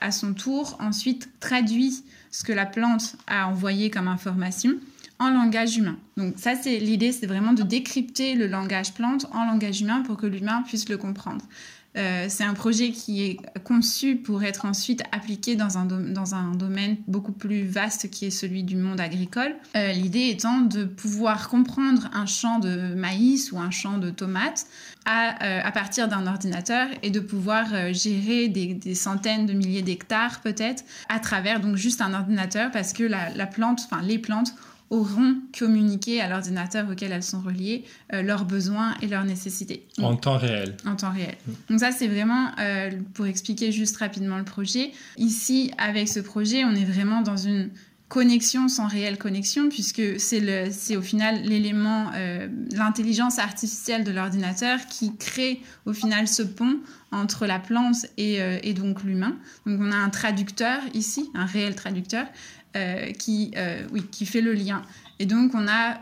[0.00, 4.72] à son tour, ensuite traduit ce que la plante a envoyé comme information
[5.20, 5.96] en langage humain.
[6.16, 10.16] Donc ça, c'est l'idée, c'est vraiment de décrypter le langage plante en langage humain pour
[10.16, 11.44] que l'humain puisse le comprendre.
[11.96, 16.52] Euh, c'est un projet qui est conçu pour être ensuite appliqué dans un, dans un
[16.52, 19.54] domaine beaucoup plus vaste qui est celui du monde agricole.
[19.76, 24.66] Euh, l'idée étant de pouvoir comprendre un champ de maïs ou un champ de tomates
[25.04, 29.82] à, euh, à partir d'un ordinateur et de pouvoir gérer des, des, centaines de milliers
[29.82, 34.18] d'hectares peut-être à travers donc juste un ordinateur parce que la, la plante, enfin les
[34.18, 34.54] plantes
[34.90, 39.86] auront communiqué à l'ordinateur auquel elles sont reliées euh, leurs besoins et leurs nécessités.
[39.98, 40.76] En temps réel.
[40.86, 41.36] En temps réel.
[41.46, 41.52] Mm.
[41.70, 44.92] Donc ça, c'est vraiment euh, pour expliquer juste rapidement le projet.
[45.16, 47.70] Ici, avec ce projet, on est vraiment dans une
[48.08, 55.16] connexion sans réelle connexion, puisque c'est au final l'élément, euh, l'intelligence artificielle de l'ordinateur qui
[55.16, 56.78] crée au final ce pont
[57.10, 59.36] entre la plante et, et donc l'humain.
[59.66, 62.26] Donc on a un traducteur ici, un réel traducteur,
[63.12, 64.82] qui, euh, oui, qui fait le lien.
[65.18, 66.00] Et donc, on a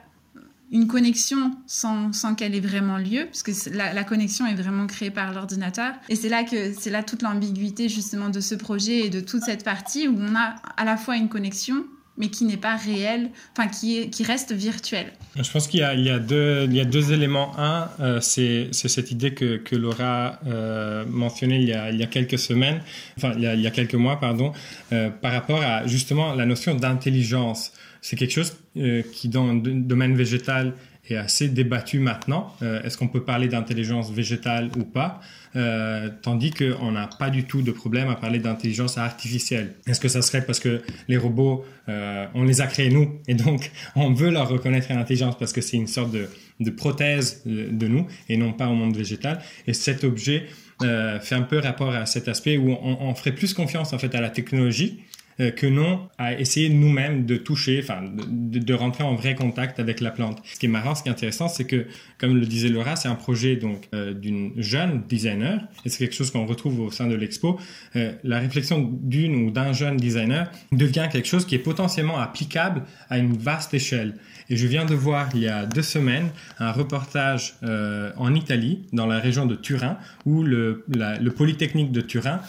[0.70, 4.86] une connexion sans, sans qu'elle ait vraiment lieu, parce que la, la, connexion est vraiment
[4.86, 5.92] créée par l'ordinateur.
[6.08, 9.42] Et c'est là que c'est là toute l'ambiguïté justement de ce projet et de toute
[9.42, 11.84] cette partie où on a à la fois une connexion
[12.18, 15.06] mais qui n'est pas réel, enfin qui, qui reste virtuel.
[15.36, 17.58] Je pense qu'il y, y, a deux, il y a deux éléments.
[17.58, 22.02] Un, euh, c'est, cette idée que, que Laura euh, mentionnait il y, a, il y
[22.02, 22.80] a quelques semaines,
[23.16, 24.52] enfin il y a, il y a quelques mois, pardon,
[24.92, 27.72] euh, par rapport à justement la notion d'intelligence.
[28.02, 30.74] C'est quelque chose euh, qui, dans le domaine végétal,
[31.08, 32.54] est assez débattu maintenant.
[32.84, 35.20] Est-ce qu'on peut parler d'intelligence végétale ou pas?
[35.56, 39.74] Euh, Tandis qu'on n'a pas du tout de problème à parler d'intelligence artificielle.
[39.86, 43.34] Est-ce que ça serait parce que les robots, euh, on les a créés nous et
[43.34, 46.28] donc on veut leur reconnaître une intelligence parce que c'est une sorte de,
[46.60, 49.40] de prothèse de nous et non pas au monde végétal.
[49.66, 50.46] Et cet objet
[50.82, 53.98] euh, fait un peu rapport à cet aspect où on, on ferait plus confiance en
[53.98, 58.74] fait à la technologie euh, que non à essayer nous-mêmes de toucher, enfin, de, de,
[58.74, 60.40] rentrer en vrai contact avec la plante.
[60.44, 61.86] Ce qui est marrant, ce qui est intéressant, c'est que,
[62.18, 66.14] comme le disait Laura, c'est un projet donc euh, d'une jeune designer, et c'est quelque
[66.14, 67.58] chose qu'on retrouve au sein de l'expo.
[67.96, 72.82] Euh, la réflexion d'une ou d'un jeune designer devient quelque chose qui est potentiellement applicable
[73.08, 74.14] à une vaste échelle.
[74.50, 76.28] Et je viens de voir il y a deux semaines
[76.58, 82.00] un reportage euh, en Italie, dans la région de Turin, où le, le Polytechnique de
[82.00, 82.40] Turin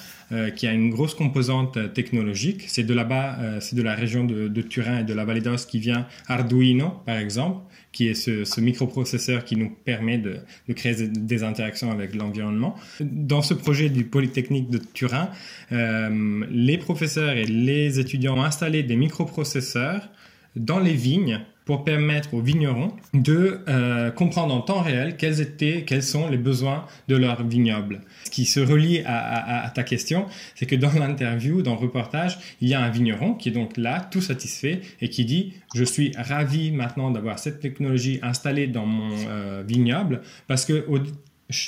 [0.55, 2.63] qui a une grosse composante technologique.
[2.67, 5.79] C'est de là-bas, c'est de la région de, Turin et de la Vallée d'Aoste qui
[5.79, 7.61] vient Arduino, par exemple,
[7.93, 10.39] qui est ce, microprocesseur qui nous permet de,
[10.73, 12.75] créer des interactions avec l'environnement.
[12.99, 15.29] Dans ce projet du Polytechnique de Turin,
[15.71, 20.09] euh, les professeurs et les étudiants ont installé des microprocesseurs
[20.55, 25.84] dans les vignes pour permettre aux vignerons de euh, comprendre en temps réel quels étaient,
[25.86, 28.01] quels sont les besoins de leur vignoble.
[28.26, 32.68] Ce qui se relie à, ta question, c'est que dans l'interview, dans le reportage, il
[32.68, 36.11] y a un vigneron qui est donc là, tout satisfait, et qui dit je suis
[36.18, 40.86] ravi maintenant d'avoir cette technologie installée dans mon euh, vignoble parce que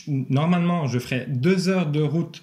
[0.07, 2.41] normalement je ferais deux heures de route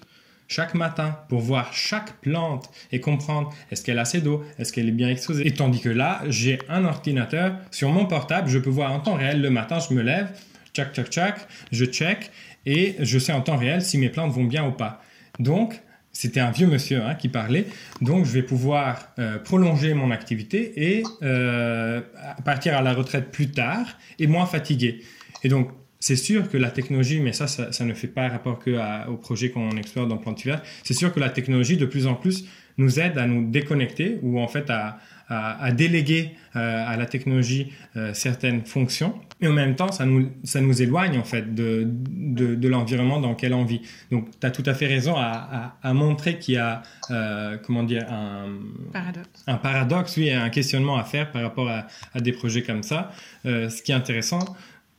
[0.53, 4.87] chaque matin pour voir chaque plante et comprendre est-ce qu'elle a assez d'eau, est-ce qu'elle
[4.87, 5.47] est bien exposée.
[5.47, 9.15] Et tandis que là, j'ai un ordinateur sur mon portable, je peux voir en temps
[9.15, 10.29] réel le matin, je me lève,
[10.73, 12.29] tchac, tchac, tchac, je check
[12.67, 15.01] et je sais en temps réel si mes plantes vont bien ou pas.
[15.39, 15.81] Donc,
[16.11, 17.65] c'était un vieux monsieur hein, qui parlait,
[18.01, 22.01] donc je vais pouvoir euh, prolonger mon activité et euh,
[22.45, 23.87] partir à la retraite plus tard
[24.19, 25.01] et moins fatigué.
[25.43, 25.71] Et donc,
[26.03, 28.71] c'est sûr que la technologie, mais ça, ça, ne fait pas rapport que
[29.07, 32.43] au projet qu'on explore dans Plantivert, c'est sûr que la technologie, de plus en plus,
[32.77, 34.97] nous aide à nous déconnecter ou en fait à,
[35.29, 39.15] à, déléguer euh, à la technologie euh, certaines fonctions.
[39.39, 43.21] Et en même temps, ça nous, ça nous éloigne en fait de, de, de l'environnement
[43.21, 43.81] dans lequel on vit.
[44.11, 47.83] Donc, tu as tout à fait raison à, à, montrer qu'il y a, euh, comment
[47.83, 48.49] dire, un
[48.91, 49.43] paradoxe.
[49.47, 51.85] un paradoxe, oui, un questionnement à faire par rapport à,
[52.19, 53.11] des projets comme ça.
[53.45, 54.45] ce qui est intéressant,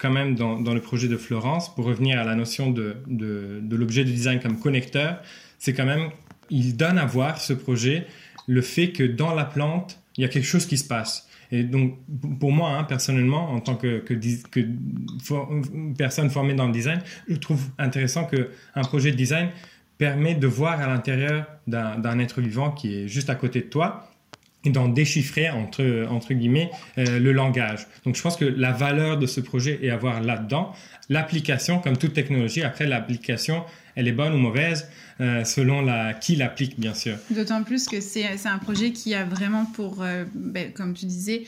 [0.04, 2.96] quand même dans, le projet de Florence, pour revenir à la notion de,
[3.70, 5.22] l'objet de design comme connecteur,
[5.58, 6.10] c'est quand même,
[6.50, 8.06] il donne à voir ce projet
[8.46, 11.26] le fait que dans la plante, il y a quelque chose qui se passe.
[11.50, 11.96] Et donc,
[12.38, 14.04] pour moi, hein, personnellement, en tant que,
[15.96, 19.48] personne formée dans le design, je trouve intéressant qu'un projet de design
[19.96, 24.10] permet de voir à l'intérieur d'un être vivant qui est juste à côté de toi
[24.66, 27.86] d'en déchiffrer entre, entre guillemets euh, le langage.
[28.04, 30.72] Donc je pense que la valeur de ce projet est à voir là-dedans.
[31.08, 34.88] L'application, comme toute technologie, après l'application, elle est bonne ou mauvaise
[35.20, 37.16] euh, selon la, qui l'applique, bien sûr.
[37.30, 41.44] D'autant plus que c'est un projet qui a vraiment pour, euh, ben, comme tu disais,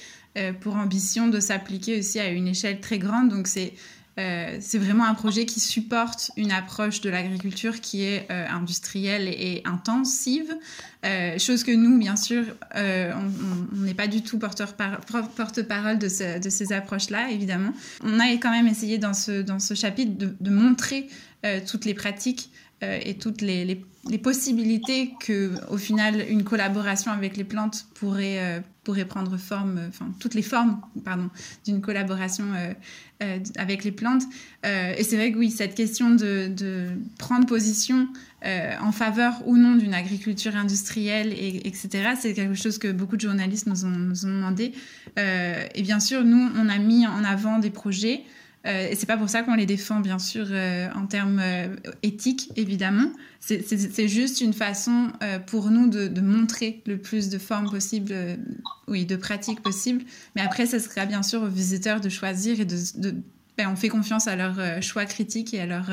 [0.60, 3.30] pour ambition de s'appliquer aussi à une échelle très grande.
[3.30, 3.72] Donc c'est
[4.18, 9.28] euh, c'est vraiment un projet qui supporte une approche de l'agriculture qui est euh, industrielle
[9.28, 10.56] et, intensive,
[11.04, 12.44] euh, chose que nous, bien sûr,
[12.74, 17.72] on n'est pas du tout porte-parole de, ces approches-là, évidemment.
[18.02, 21.08] On a quand même essayé dans ce, chapitre de montrer
[21.66, 22.50] toutes les pratiques
[22.82, 23.64] et toutes les,
[24.08, 30.12] les, possibilités que, au final, une collaboration avec les plantes pourrait, pourrait prendre forme, enfin,
[30.20, 31.28] toutes les formes, pardon,
[31.66, 32.44] d'une collaboration
[33.20, 34.22] euh, avec les plantes.
[34.64, 38.08] et c'est vrai que oui, cette question de, de prendre position
[38.44, 43.22] en faveur ou non d'une agriculture industrielle, et, etc., c'est quelque chose que beaucoup de
[43.22, 44.72] journalistes nous ont, nous ont demandé.
[45.16, 48.22] et bien sûr, nous, on a mis en avant des projets.
[48.66, 51.76] Euh, et c'est pas pour ça qu'on les défend, bien sûr, euh, en termes euh,
[52.02, 53.10] éthiques, évidemment.
[53.40, 55.12] C'est juste une façon
[55.46, 58.12] pour nous de, montrer le plus de formes possibles,
[58.88, 60.02] oui, de pratiques possibles.
[60.34, 62.76] Mais après, ce sera bien sûr aux visiteurs de choisir et de,
[63.56, 65.92] ben, on fait confiance à leur choix critique et à leur,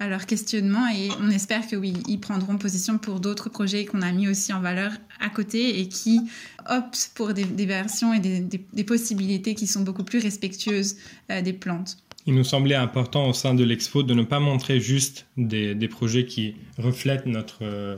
[0.00, 4.02] à leur questionnement et on espère que oui, ils prendront position pour d'autres projets qu'on
[4.02, 4.90] a mis aussi en valeur
[5.20, 6.22] à côté et qui
[6.68, 10.96] optent pour des, versions et des, des, possibilités qui sont beaucoup plus respectueuses
[11.28, 11.96] des plantes.
[12.26, 15.88] Il nous semblait important au sein de l'expo de ne pas montrer juste des, des
[15.88, 17.96] projets qui reflètent notre, euh,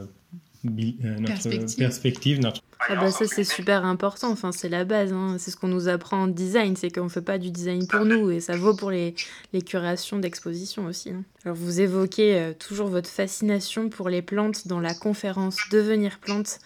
[0.66, 2.40] euh, notre perspective.
[2.40, 2.62] notre...
[2.88, 5.36] Ah bah ça c'est super important, enfin c'est la base, hein.
[5.38, 8.04] c'est ce qu'on nous apprend en design, c'est qu'on ne fait pas du design pour
[8.04, 9.14] nous et ça vaut pour les,
[9.52, 11.10] les curations d'exposition aussi.
[11.10, 11.22] Hein.
[11.44, 16.58] Alors vous évoquez euh, toujours votre fascination pour les plantes dans la conférence Devenir plante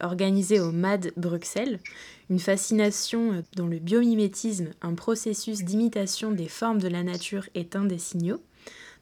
[0.00, 1.80] organisée au MAD Bruxelles
[2.32, 7.76] une fascination euh, dans le biomimétisme, un processus d'imitation des formes de la nature est
[7.76, 8.40] un des signaux.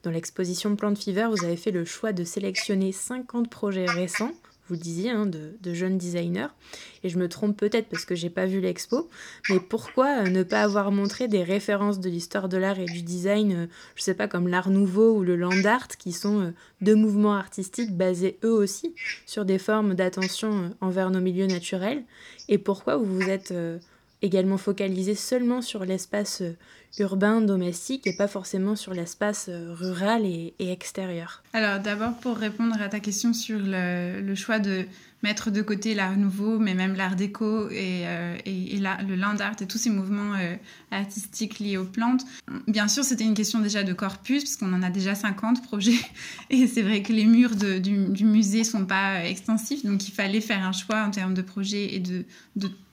[0.03, 4.33] Dans l'exposition Plant Fever, vous avez fait le choix de sélectionner 50 projets récents
[4.71, 6.49] vous le disiez, hein, de, jeunes designers.
[7.03, 9.09] Et je me trompe peut-être parce que j'ai pas vu l'expo,
[9.49, 13.03] mais pourquoi euh, ne pas avoir montré des références de l'histoire de l'art et du
[13.03, 13.67] design, euh,
[13.97, 16.51] je sais pas, comme l'art nouveau ou le land art, qui sont euh,
[16.81, 18.95] deux mouvements artistiques basés eux aussi
[19.27, 22.05] sur des formes d'attention envers nos milieux naturels?
[22.49, 23.53] Et pourquoi vous vous êtes
[24.23, 26.53] également focalisé seulement sur l'espace euh,
[26.99, 31.43] urbain, domestique, et pas forcément sur l'espace euh, rural et, extérieur.
[31.53, 34.85] Alors d'abord, pour répondre à ta question sur le, choix de
[35.23, 39.67] mettre de côté l'art nouveau, mais même l'art déco et, euh, le land art et
[39.67, 40.35] tous ces mouvements
[40.91, 42.25] artistiques liés aux plantes,
[42.67, 46.01] bien sûr, c'était une question déjà de corpus, parce qu'on en a déjà 50 projets,
[46.51, 50.41] et c'est vrai que les murs du, du, musée sont pas extensifs, donc il fallait
[50.41, 52.25] faire un choix en termes de projet et de,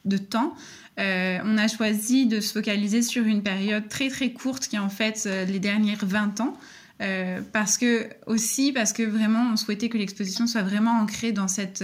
[0.07, 0.55] de temps.
[0.99, 4.79] Euh, on a choisi de se focaliser sur une période très très courte qui est
[4.79, 6.57] en fait euh, les dernières 20 ans.
[6.99, 11.47] Euh, parce que aussi parce que vraiment on souhaitait que l'exposition soit vraiment ancrée dans
[11.47, 11.83] cette,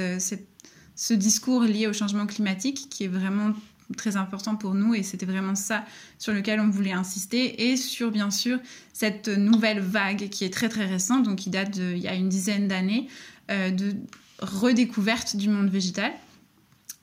[0.96, 3.52] ce discours lié au changement climatique qui est vraiment
[3.96, 5.86] très important pour nous et c'était vraiment ça
[6.18, 8.58] sur lequel on voulait insister et sur bien sûr
[8.92, 12.30] cette nouvelle vague qui est très très récente donc qui date d'il y a une
[12.30, 13.08] dizaine d'années
[13.50, 13.94] de
[14.40, 16.12] redécouverte du monde végétal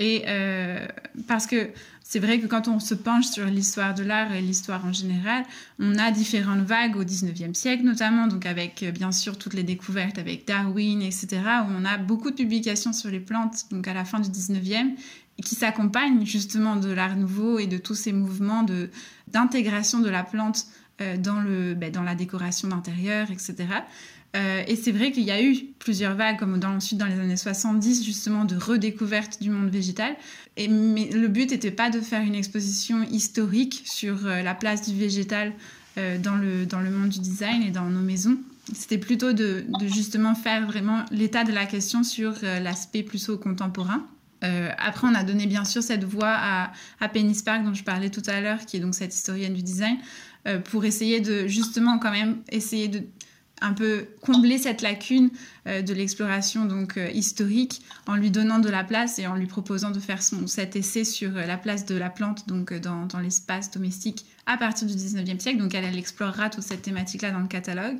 [0.01, 0.24] et
[1.28, 1.70] parce que
[2.11, 5.44] c'est vrai que quand on se penche sur l'histoire de l'art et l'histoire en général,
[5.78, 9.62] on a différentes vagues au 19e siècle notamment, donc avec euh, bien sûr toutes les
[9.62, 13.94] découvertes avec Darwin, etc., où on a beaucoup de publications sur les plantes, donc à
[13.94, 14.96] la fin du 19e,
[15.38, 18.66] et qui s'accompagnent justement de l'art nouveau et de tous ces mouvements
[19.28, 20.66] d'intégration de, la plante
[21.01, 23.55] euh, dans, le, ben, dans la décoration d'intérieur, etc.
[24.36, 27.18] Euh, et c'est vrai qu'il y a eu plusieurs vagues, comme dans, ensuite dans les
[27.18, 30.14] années 70, justement, de redécouverte du monde végétal.
[30.56, 34.88] Et, mais le but n'était pas de faire une exposition historique sur euh, la place
[34.88, 35.52] du végétal
[35.98, 38.38] euh, dans, le, dans le monde du design et dans nos maisons.
[38.72, 44.06] C'était plutôt de, justement faire vraiment l'état de la question sur l'aspect plus au contemporain.
[44.42, 48.10] après, on a donné bien sûr cette voix à, à Penny Spark dont je parlais
[48.10, 49.96] tout à l'heure, qui est donc cette historienne du design,
[50.66, 53.02] pour essayer de justement quand même essayer de
[53.61, 55.30] un peu combler cette lacune
[55.66, 59.46] euh, de l'exploration donc euh, historique en lui donnant de la place et en lui
[59.46, 63.06] proposant de faire son, cet essai sur euh, la place de la plante donc dans,
[63.06, 65.58] dans l'espace domestique à partir du 19e siècle.
[65.58, 67.98] Donc elle, elle explorera toute cette thématique-là dans le catalogue.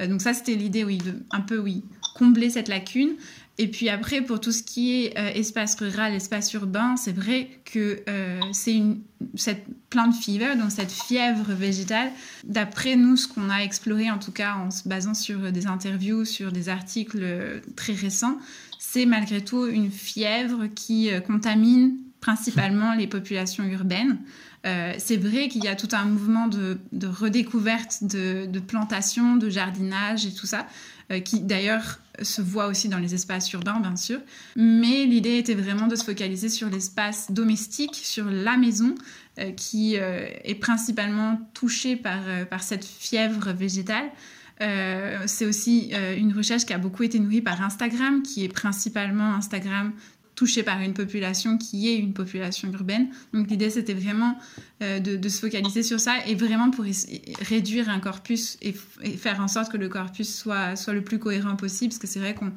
[0.00, 1.84] donc ça c'était l'idée, oui, de un peu oui
[2.14, 3.14] combler cette lacune
[3.60, 7.50] et puis après, pour tout ce qui est euh, espace rural, espace urbain, c'est vrai
[7.66, 9.02] que euh, c'est une
[9.34, 12.10] cette plant fever, donc cette fièvre végétale.
[12.42, 16.24] D'après nous, ce qu'on a exploré, en tout cas en se basant sur des interviews,
[16.24, 18.38] sur des articles euh, très récents,
[18.78, 24.16] c'est malgré tout une fièvre qui contamine principalement les populations urbaines.
[24.64, 30.26] C'est vrai qu'il y a tout un mouvement de, redécouverte de, de plantations, de jardinage
[30.26, 30.66] et tout ça,
[31.24, 34.20] qui d'ailleurs se voit aussi dans les espaces urbains, bien sûr.
[34.56, 38.94] Mais l'idée était vraiment de se focaliser sur l'espace domestique, sur la maison,
[39.38, 44.10] euh, qui euh, est principalement touchée euh, par cette fièvre végétale.
[45.26, 49.94] c'est aussi une recherche qui a beaucoup été nourrie par Instagram, qui est principalement Instagram
[50.40, 53.08] touché par une population qui est une population urbaine.
[53.34, 54.38] Donc l'idée, c'était vraiment
[54.82, 56.86] euh, de, se focaliser sur ça et vraiment pour
[57.42, 61.56] réduire un corpus et, faire en sorte que le corpus soit, soit le plus cohérent
[61.56, 62.52] possible, parce que c'est vrai qu'on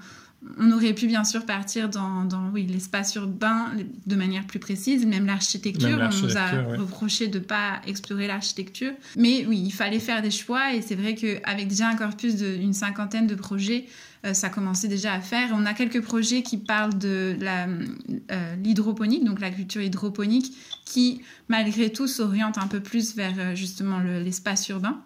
[0.58, 3.72] on aurait pu bien sûr partir dans, oui, l'espace urbain
[4.06, 6.00] de manière plus précise, même l'architecture.
[6.00, 8.92] On nous a reproché de ne pas explorer l'architecture.
[9.16, 12.74] Mais oui, il fallait faire des choix et c'est vrai qu'avec déjà un corpus d'une
[12.74, 13.86] cinquantaine de projets,
[14.26, 15.50] euh, ça commençait déjà à faire.
[15.54, 20.54] On a quelques projets qui parlent de euh, l'hydroponique, donc la culture hydroponique,
[20.86, 25.02] qui malgré tout s'oriente un peu plus vers euh, justement l'espace urbain.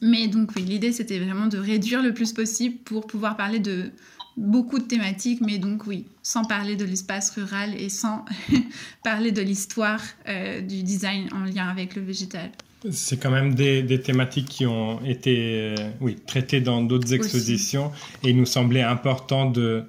[0.00, 3.90] Mais donc oui, l'idée c'était vraiment de réduire le plus possible pour pouvoir parler de
[4.36, 8.24] beaucoup de thématiques, mais donc oui, sans parler de l'espace rural et sans
[9.04, 12.50] parler de l'histoire du design en lien avec le végétal.
[12.90, 17.92] C'est quand même des, thématiques qui ont été euh, oui, traitées dans d'autres expositions
[18.24, 19.84] et il nous semblait important de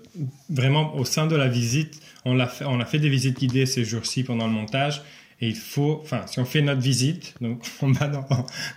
[0.49, 3.65] vraiment au sein de la visite, on a fait, on a fait des visites guidées
[3.65, 5.01] ces jours-ci pendant le montage
[5.41, 8.27] et il faut, enfin si on fait notre visite, donc on va dans,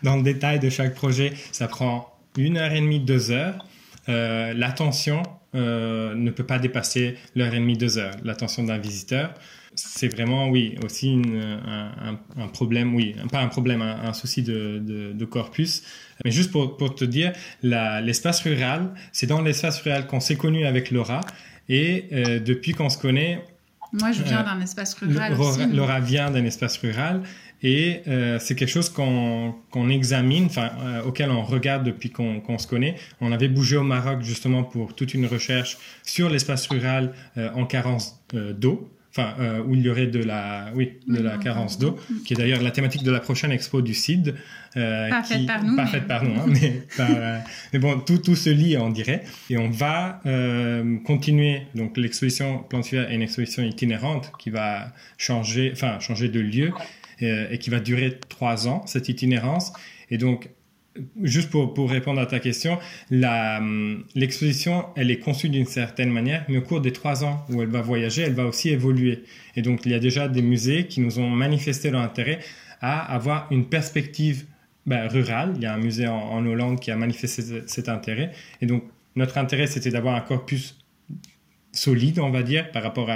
[0.03, 3.67] dans le détail de chaque projet, ça prend une heure et demie, deux heures.
[4.09, 5.23] Euh, l'attention
[5.57, 9.35] euh, ne peut pas dépasser l'heure et demie, deux heures, l'attention d'un visiteur
[9.77, 15.83] c'est vraiment, oui, aussi un, problème, oui, pas un problème, un, souci de, corpus.
[16.25, 17.33] Mais juste pour, te dire,
[17.63, 21.21] l'espace rural, c'est dans l'espace rural qu'on s'est connu avec Laura.
[21.69, 23.45] Et euh, depuis qu'on se connaît...
[23.93, 25.67] Moi, je viens euh, d'un espace rural aussi.
[25.73, 27.23] Laura vient d'un espace rural.
[27.63, 30.71] Et euh, c'est quelque chose qu'on examine, enfin,
[31.07, 32.97] auquel on regarde depuis qu'on se connaît.
[33.21, 38.23] On avait bougé au Maroc justement pour toute une recherche sur l'espace rural en carence
[38.33, 42.35] d'eau enfin, euh, où il y aurait de la, oui, de la carence d'eau, qui
[42.35, 44.35] est d'ailleurs la thématique de la prochaine expo du CID.
[44.77, 45.77] Euh, pas faite par nous.
[45.77, 47.39] Pas faite par nous, hein, mais, euh,
[47.73, 49.25] mais, bon, tout, tout se lie, on dirait.
[49.49, 55.71] Et on va euh, continuer, donc l'exposition Plantivia est une exposition itinérante qui va changer,
[55.73, 56.73] enfin, changer de lieu
[57.23, 59.73] euh, et qui va durer trois ans, cette itinérance.
[60.11, 60.51] Et donc,
[61.23, 62.79] juste pour, pour, répondre à ta question,
[63.11, 67.63] hum, l'exposition, elle est conçue d'une certaine manière, mais au cours des trois ans où
[67.63, 69.25] elle va voyager, elle va aussi évoluer.
[69.57, 72.41] Et donc, il y a déjà des musées qui nous ont manifesté leur intérêt
[72.81, 74.45] à avoir une perspective
[74.85, 75.55] ben, rurale.
[75.57, 78.33] Il y a un musée en, Hollande qui a manifesté cet intérêt.
[78.61, 78.85] Et donc,
[79.17, 80.79] notre intérêt, c'était d'avoir un corpus
[81.73, 83.11] solide, on va dire, par rapport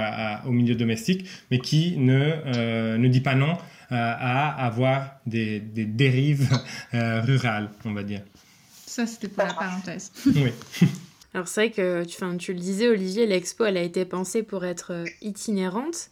[0.45, 3.55] au milieu domestique, mais qui ne, euh, ne dit pas non euh,
[3.91, 6.49] à avoir des, des dérives
[6.93, 8.21] euh, rurales, on va dire.
[8.85, 10.11] Ça, c'était pour la parenthèse.
[10.25, 10.51] oui.
[11.33, 14.65] Alors c'est vrai que tu, tu le disais, Olivier, l'expo, elle a été pensée pour
[14.65, 16.09] être euh, itinérante.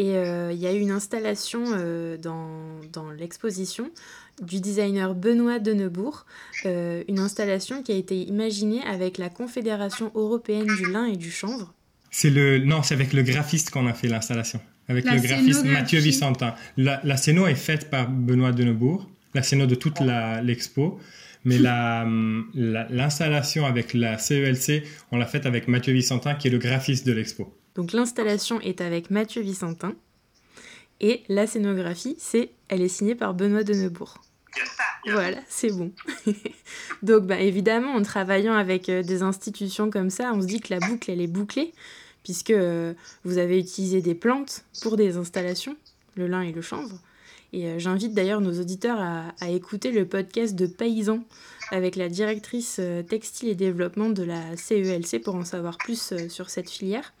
[0.00, 1.64] Et il y a eu une installation
[2.22, 3.90] dans, dans l'exposition
[4.42, 6.26] du designer Benoît Denebourg,
[6.66, 11.30] euh, une installation qui a été imaginée avec la Confédération européenne du lin et du
[11.30, 11.74] chanvre.
[12.10, 16.00] C'est le non, c'est avec le graphiste qu'on a fait l'installation avec le graphiste Mathieu
[16.00, 16.54] Vicentin.
[16.76, 20.00] La, la scéno est faite par Benoît Denebourg, la scéno de toute
[20.42, 20.98] l'expo.
[21.44, 24.82] Mais l'installation avec la CELC,
[25.12, 27.54] on l'a faite avec Mathieu Vicentin, qui est le graphiste de l'expo.
[27.74, 29.94] Donc l'installation est avec Mathieu Vicentin.
[31.00, 34.20] Et la scénographie, c'est, elle est signée par Benoît Denebourg.
[35.06, 35.92] Voilà, c'est bon.
[37.02, 40.74] Donc bah, évidemment, en travaillant avec euh, des institutions comme ça, on se dit que
[40.74, 41.72] la boucle, elle est bouclée
[42.28, 42.92] puisque euh,
[43.24, 45.78] vous avez utilisé des plantes pour des installations,
[46.14, 46.98] le lin et le chanvre.
[47.54, 51.24] Et euh, j'invite d'ailleurs nos auditeurs à, écouter le podcast de Paysans
[51.70, 56.50] avec la directrice euh, textile et développement de la CELC pour en savoir plus sur
[56.50, 57.14] cette filière.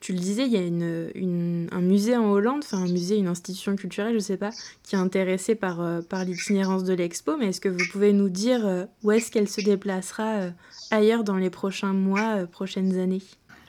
[0.00, 3.76] Tu le disais, il y a un musée en Hollande, enfin un musée, une institution
[3.76, 4.50] culturelle, je ne sais pas,
[4.82, 9.10] qui est intéressée par l'itinérance de l'expo, mais est-ce que vous pouvez nous dire où
[9.10, 10.50] est-ce qu'elle se déplacera
[10.92, 13.22] ailleurs dans les prochains mois, prochaines années?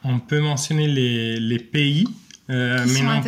[0.03, 2.05] On peut mentionner les, les pays,
[2.49, 3.21] euh, mais, non,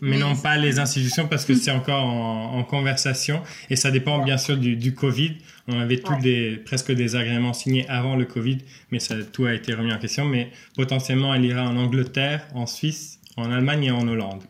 [0.00, 3.40] mais non pas les institutions parce que c'est encore en, conversation
[3.70, 5.36] et ça dépend bien sûr du, du Covid.
[5.68, 8.58] On avait tous des, presque des agréments signés avant le Covid,
[8.90, 10.24] mais ça, tout a été remis en question.
[10.24, 14.42] Mais potentiellement, elle ira en Angleterre, en Suisse, en Allemagne et en Hollande.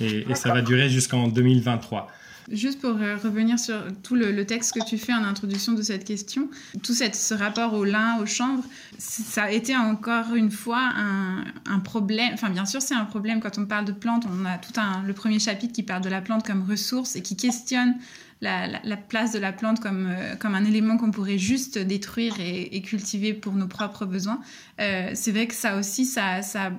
[0.00, 2.08] Et, et ça va durer jusqu'en 2023.
[2.50, 6.04] Juste pour euh, revenir sur tout le, texte que tu fais en introduction de cette
[6.04, 6.48] question,
[6.82, 8.64] tout ce rapport au lin, aux chambres,
[8.98, 12.30] ça a été encore une fois un, un problème.
[12.34, 14.24] Enfin, bien sûr, c'est un problème quand on parle de plantes.
[14.28, 17.22] On a tout un, le premier chapitre qui parle de la plante comme ressource et
[17.22, 17.94] qui questionne
[18.42, 22.82] la, place de la plante comme, euh, comme un élément qu'on pourrait juste détruire et,
[22.82, 24.40] cultiver pour nos propres besoins.
[24.80, 26.72] Euh, c'est vrai que ça aussi, ça, ça,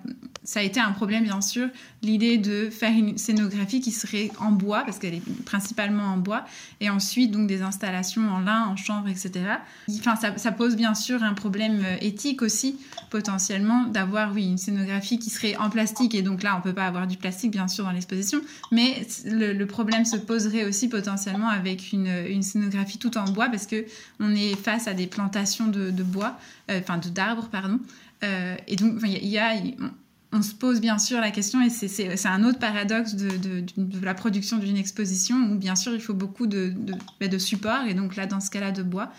[0.43, 1.70] ça a été un problème, bien sûr,
[2.01, 6.43] l'idée de faire une scénographie qui serait en bois, parce qu'elle est principalement en bois,
[6.82, 9.32] et ensuite donc des installations en lin, en chanvre, etc.
[9.89, 12.78] Enfin, ça, pose bien sûr un problème euh, éthique aussi,
[13.09, 16.88] potentiellement, d'avoir, oui, une scénographie qui serait en plastique, et donc là, on peut pas
[16.88, 18.41] avoir du plastique, bien sûr, dans l'exposition,
[18.72, 23.86] mais le problème se poserait aussi potentiellement avec une, scénographie tout en bois parce que
[24.20, 26.38] on est face à des plantations de, bois,
[26.70, 27.80] euh, enfin de d'arbres, pardon.
[28.24, 29.39] Euh, et donc, il y
[30.32, 33.64] on, se pose bien sûr la question, et c'est un autre paradoxe de,
[34.01, 36.74] la production d'une exposition où bien sûr il faut beaucoup de,
[37.20, 39.12] bah, de, support, et donc là, dans ce cas-là, de bois.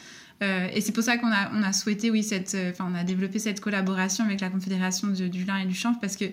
[0.43, 3.05] Euh, et c'est pour ça qu'on a, on a souhaité, oui, cette, enfin, on a
[3.05, 6.25] développé cette collaboration avec la Confédération du lin et du chanvre parce que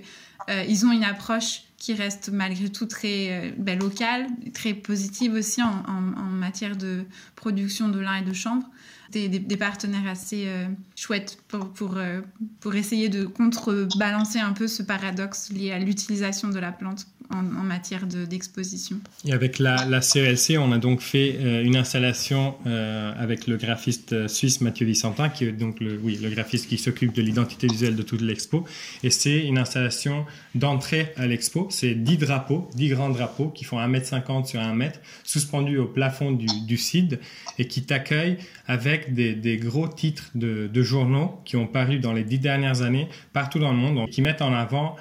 [0.68, 5.64] ils ont une approche qui reste malgré tout très euh, ben, locale, très positive aussi
[5.64, 5.82] en,
[6.30, 7.06] matière de
[7.36, 8.70] production de lin et de chanvre.
[9.10, 12.22] Des, partenaires assez euh, chouettes pour, euh,
[12.60, 17.64] pour essayer de contrebalancer un peu ce paradoxe lié à l'utilisation de la plante en,
[17.64, 18.98] matière d'exposition.
[19.26, 23.58] et avec la, la, CELC, on a donc fait euh, une installation euh, avec le
[23.58, 25.98] graphiste euh, suisse Mathieu Vicentin, qui est donc le,
[26.30, 28.66] graphiste qui s'occupe de l'identité visuelle de toute l'expo.
[29.04, 30.26] Et c'est une installation
[30.56, 31.68] d'entrée à l'expo.
[31.70, 34.92] C'est 10 drapeaux, 10 grands drapeaux qui font 1m50 sur 1 m,
[35.24, 37.20] suspendus au plafond du, du CID
[37.58, 42.40] et qui t'accueillent avec des, gros titres de, journaux qui ont paru dans les 10
[42.40, 44.96] dernières années partout dans le monde, qui mettent en avant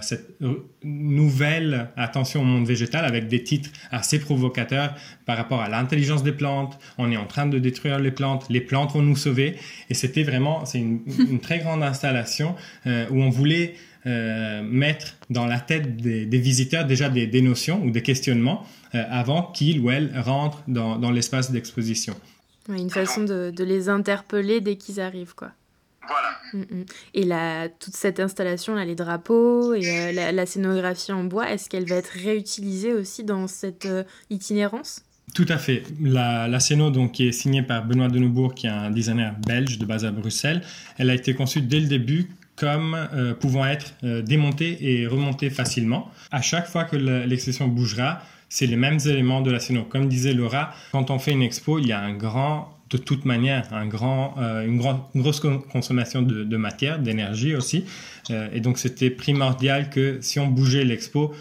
[0.00, 0.38] cette
[0.84, 4.94] nouvelle attention au monde végétal avec des titres assez provocateurs
[5.26, 6.78] par rapport à l'intelligence des plantes.
[6.98, 8.46] On est en train de détruire les plantes.
[8.50, 9.56] Les plantes vont nous sauver.
[9.90, 12.54] Et c'était vraiment, c'est une, très grande installation
[12.86, 13.74] euh, où on voulait
[14.06, 19.42] euh, mettre dans la tête des, visiteurs déjà des, notions ou des questionnements euh, avant
[19.42, 22.14] qu'ils ou elles rentrent dans, l'espace d'exposition.
[22.68, 25.52] une façon de, de, les interpeller dès qu'ils arrivent, quoi.
[26.08, 26.28] Voilà.
[26.52, 26.84] Mm, mm.
[27.14, 31.86] Et la, toute cette installation, là, les drapeaux et la, scénographie en bois, est-ce qu'elle
[31.86, 33.88] va être réutilisée aussi dans cette
[34.30, 35.02] itinérance?
[35.34, 35.84] Tout à fait.
[36.00, 39.34] La, la scéno, donc, qui est signée par Benoît de Neubourg, qui est un designer
[39.46, 40.62] belge de base à Bruxelles,
[40.98, 45.50] elle a été conçue dès le début comme euh, pouvant être euh, démontée et remontée
[45.50, 46.10] facilement.
[46.30, 49.84] À chaque fois que l'exposition bougera, c'est les mêmes éléments de la scéno.
[49.84, 53.24] Comme disait Laura, quand on fait une expo, il y a un grand, de toute
[53.24, 57.84] manière, grand, euh, une, grande, grosse consommation de, matière, d'énergie aussi.
[58.30, 61.34] et donc c'était primordial que si on bougeait l'expo,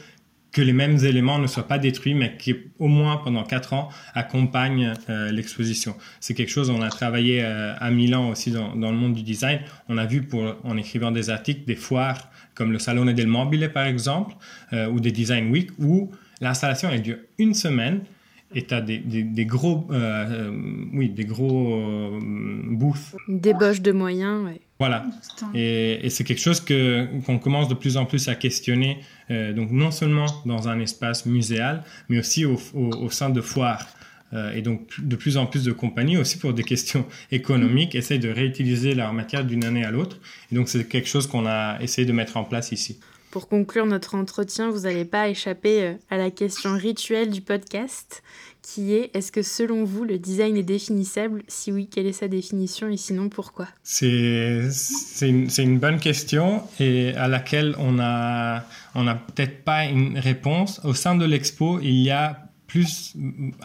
[0.51, 3.89] que les mêmes éléments ne soient pas détruits, mais qui au moins pendant quatre ans
[4.13, 5.95] accompagnent euh, l'exposition.
[6.19, 9.59] C'est quelque chose, on a travaillé euh, à Milan aussi dans, le monde du design.
[9.87, 10.27] On a vu
[10.63, 14.35] en écrivant des articles des foires comme le Salone del Mobile par exemple,
[14.73, 18.01] euh, ou des Design Week, où l'installation elle dure une semaine
[18.53, 19.87] et tu as des, des, gros,
[20.93, 22.19] oui, des gros
[22.69, 23.15] booths.
[23.27, 24.59] Débauche de moyens, ouais.
[24.79, 25.05] Voilà.
[25.53, 28.97] Et, et c'est quelque chose que, qu'on commence de plus en plus à questionner
[29.31, 32.57] euh, donc non seulement dans un espace muséal, mais aussi au,
[33.09, 33.87] sein de foires.
[34.33, 38.19] Euh, et donc de plus en plus de compagnies, aussi pour des questions économiques, essayent
[38.19, 40.19] de réutiliser leur matière d'une année à l'autre.
[40.51, 42.99] Et donc c'est quelque chose qu'on a essayé de mettre en place ici.
[43.31, 48.23] Pour conclure notre entretien, vous n'allez pas échapper euh, à la question rituelle du podcast,
[48.61, 51.43] qui est est-ce que selon vous le design est définissable?
[51.47, 52.89] Si oui, quelle est sa définition?
[52.89, 53.69] Et sinon pourquoi?
[53.83, 54.69] C'est
[55.21, 58.65] une, une, bonne question et à laquelle on a,
[58.95, 60.81] on n'a peut-être pas une réponse.
[60.83, 63.15] Au sein de l'expo, il y a plus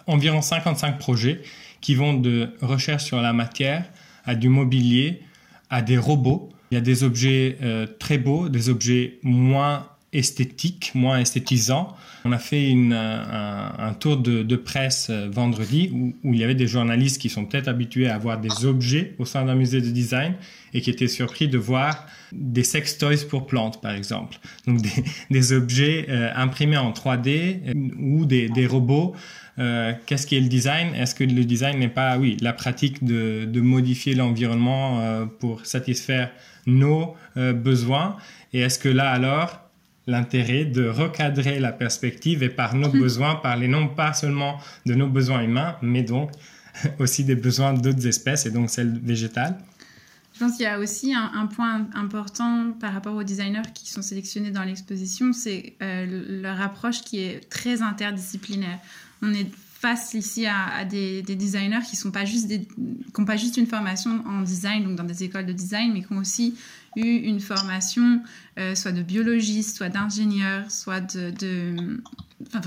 [0.06, 1.42] environ 55 projets
[1.80, 3.84] qui vont de recherche sur la matière
[4.24, 5.22] à du mobilier,
[5.70, 6.50] à des robots.
[6.70, 9.86] Il y a des objets euh, très beaux, des objets moins
[10.16, 11.94] esthétique, moins esthétisant.
[12.24, 16.66] On a fait une, un, tour de, presse euh, vendredi où, il y avait des
[16.66, 20.34] journalistes qui sont peut-être habitués à avoir des objets au sein d'un musée de design
[20.74, 24.38] et qui étaient surpris de voir des sex toys pour plantes, par exemple.
[24.66, 24.80] Donc
[25.30, 29.14] des, objets euh, imprimés en 3D euh, ou des, des robots.
[29.56, 30.94] Qu'est-ce qui est le design?
[30.94, 36.30] Est-ce que le design n'est pas, oui, la pratique de, de modifier l'environnement pour satisfaire
[36.66, 38.16] nos besoins?
[38.52, 39.66] Et est-ce que là alors,
[40.06, 45.08] l'intérêt de recadrer la perspective et par nos besoins, parler non pas seulement de nos
[45.08, 46.30] besoins humains, mais donc
[46.98, 49.58] aussi des besoins d'autres espèces et donc celles végétales?
[50.34, 54.02] Je pense qu'il y a aussi un, point important par rapport aux designers qui sont
[54.02, 58.78] sélectionnés dans l'exposition, c'est euh, leur approche qui est très interdisciplinaire.
[59.26, 59.50] On est
[59.80, 62.50] face ici à, des, designers qui sont pas juste
[63.16, 66.12] n'ont pas juste une formation en design donc dans des écoles de design mais qui
[66.12, 66.54] ont aussi
[66.96, 68.22] eu une formation
[68.58, 72.00] euh, soit de biologiste, soit d'ingénieur, soit de,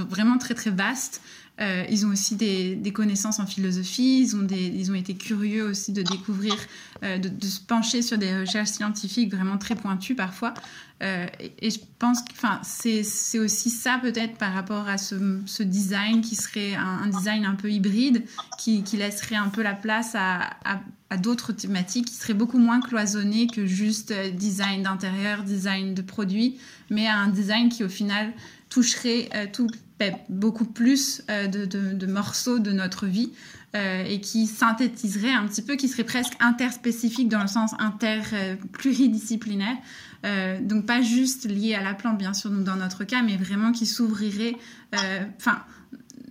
[0.08, 1.22] vraiment très très vaste.
[1.62, 6.56] Euh, ils ont aussi des, connaissances en philosophie, ils ont, été curieux aussi de découvrir,
[7.04, 10.54] euh, de, se pencher sur des recherches scientifiques vraiment très pointues parfois.
[11.02, 12.34] et, je pense que
[12.64, 17.72] c'est aussi ça peut-être par rapport à ce, design qui serait un, design un peu
[17.72, 18.24] hybride,
[18.58, 20.50] qui, laisserait un peu la place à,
[21.10, 26.02] à d'autres thématiques qui seraient beaucoup moins cloisonnées que juste euh, design d'intérieur, design de
[26.02, 28.32] produits, mais à un design qui au final
[28.70, 29.46] toucherait euh,
[30.00, 33.32] ben, beaucoup plus euh, de, morceaux de notre vie
[33.76, 38.22] et qui synthétiserait un petit peu, qui serait presque interspécifique dans le sens inter
[38.72, 39.78] pluridisciplinaire.
[40.64, 43.86] donc pas juste lié à la plante bien sûr dans notre cas, mais vraiment qui
[43.86, 44.56] s'ouvrirait.
[45.38, 45.60] Enfin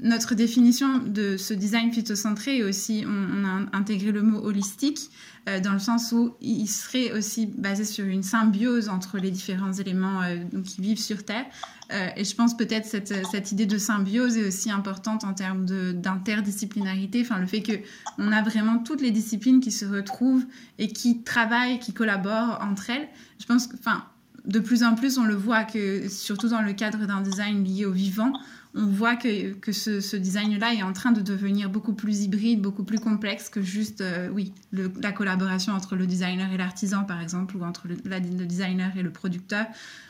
[0.01, 5.11] notre définition de ce design phytocentré est aussi, on, a intégré le mot holistique,
[5.49, 9.73] euh, dans le sens où il serait aussi basé sur une symbiose entre les différents
[9.73, 11.47] éléments euh, qui vivent sur Terre.
[11.93, 15.65] Euh, et je pense peut-être cette, cette idée de symbiose est aussi importante en termes
[15.65, 20.45] d'interdisciplinarité, enfin le fait qu'on a vraiment toutes les disciplines qui se retrouvent
[20.79, 23.09] et qui travaillent, qui collaborent entre elles.
[23.41, 24.05] Je pense que, enfin,
[24.45, 27.85] de plus en plus, on le voit que, surtout dans le cadre d'un design lié
[27.85, 28.33] au vivant,
[28.75, 32.85] on voit que, que ce, design-là est en train de devenir beaucoup plus hybride, beaucoup
[32.85, 37.57] plus complexe que juste, euh, oui, la collaboration entre le designer et l'artisan, par exemple,
[37.57, 39.67] ou entre le, designer et le producteur.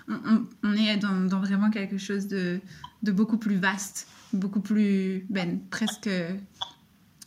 [0.08, 2.60] On, est dans, vraiment quelque chose de,
[3.02, 6.10] beaucoup plus vaste, beaucoup plus, ben, presque,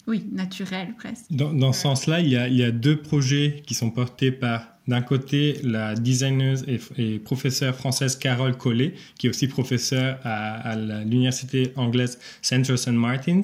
[0.08, 1.26] oui, naturel, presque.
[1.32, 5.58] Dans, ce sens-là, il, il y a deux projets qui sont portés par d'un côté,
[5.64, 6.66] la designeuse
[6.98, 12.92] et, professeure française Carole Collet, qui est aussi professeure à, l'université anglaise Central St.
[12.92, 13.42] Martins.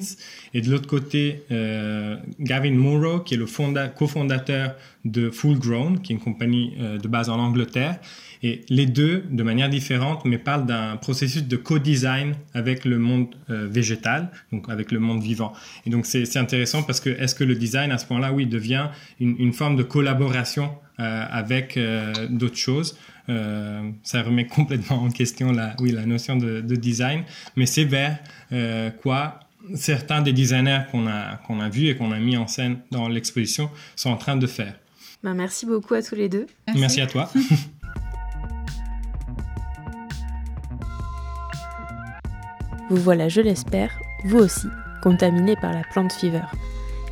[0.52, 3.46] Et de l'autre côté, euh, Gavin Munro, qui est le
[3.88, 4.74] cofondateur
[5.06, 7.98] de Full Grown, qui est une compagnie euh, de base en Angleterre.
[8.42, 13.28] Et les deux, de manière différente, mais parlent d'un processus de co-design avec le monde
[13.48, 15.54] euh, végétal, donc avec le monde vivant.
[15.86, 18.88] Et donc c'est intéressant parce que est-ce que le design, à ce point-là, oui, devient
[19.18, 21.78] une, une forme de collaboration avec
[22.30, 22.98] d'autres choses.
[23.26, 27.22] ça remet complètement en question la, oui, la notion de, de design,
[27.56, 28.18] mais c'est vers
[29.02, 29.40] quoi
[29.74, 33.08] certains des designers qu'on a, qu'on a vus et qu'on a mis en scène dans
[33.08, 34.74] l'exposition sont en train de faire.
[35.22, 36.46] Ben, merci beaucoup à tous les deux.
[36.76, 37.30] Merci, à toi.
[42.90, 44.68] vous voilà, je l'espère, vous aussi,
[45.02, 46.44] contaminé par la plante fever.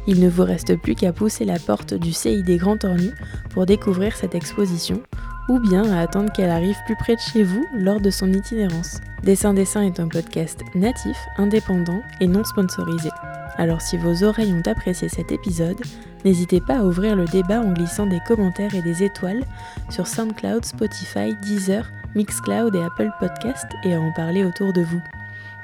[0.06, 3.10] Il ne vous reste plus qu'à pousser la porte du CID Grand Ornu
[3.50, 5.02] pour découvrir cette exposition
[5.48, 9.00] ou bien à attendre qu'elle arrive plus près de chez vous lors de son itinérance.
[9.22, 13.10] Dessin Dessin est un podcast natif, indépendant et non sponsorisé.
[13.58, 15.80] Alors si vos oreilles ont apprécié cet épisode,
[16.24, 19.44] n'hésitez pas à ouvrir le débat en glissant des commentaires et des étoiles
[19.88, 25.00] sur SoundCloud, Spotify, Deezer, Mixcloud et Apple Podcast et à en parler autour de vous.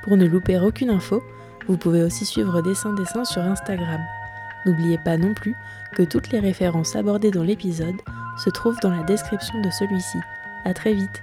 [0.03, 1.23] Pour ne louper aucune info,
[1.69, 4.01] vous pouvez aussi suivre Dessin Dessin sur Instagram.
[4.67, 5.55] N'oubliez pas non plus
[5.95, 8.01] que toutes les références abordées dans l'épisode
[8.37, 10.19] se trouvent dans la description de celui-ci.
[10.65, 11.23] A très vite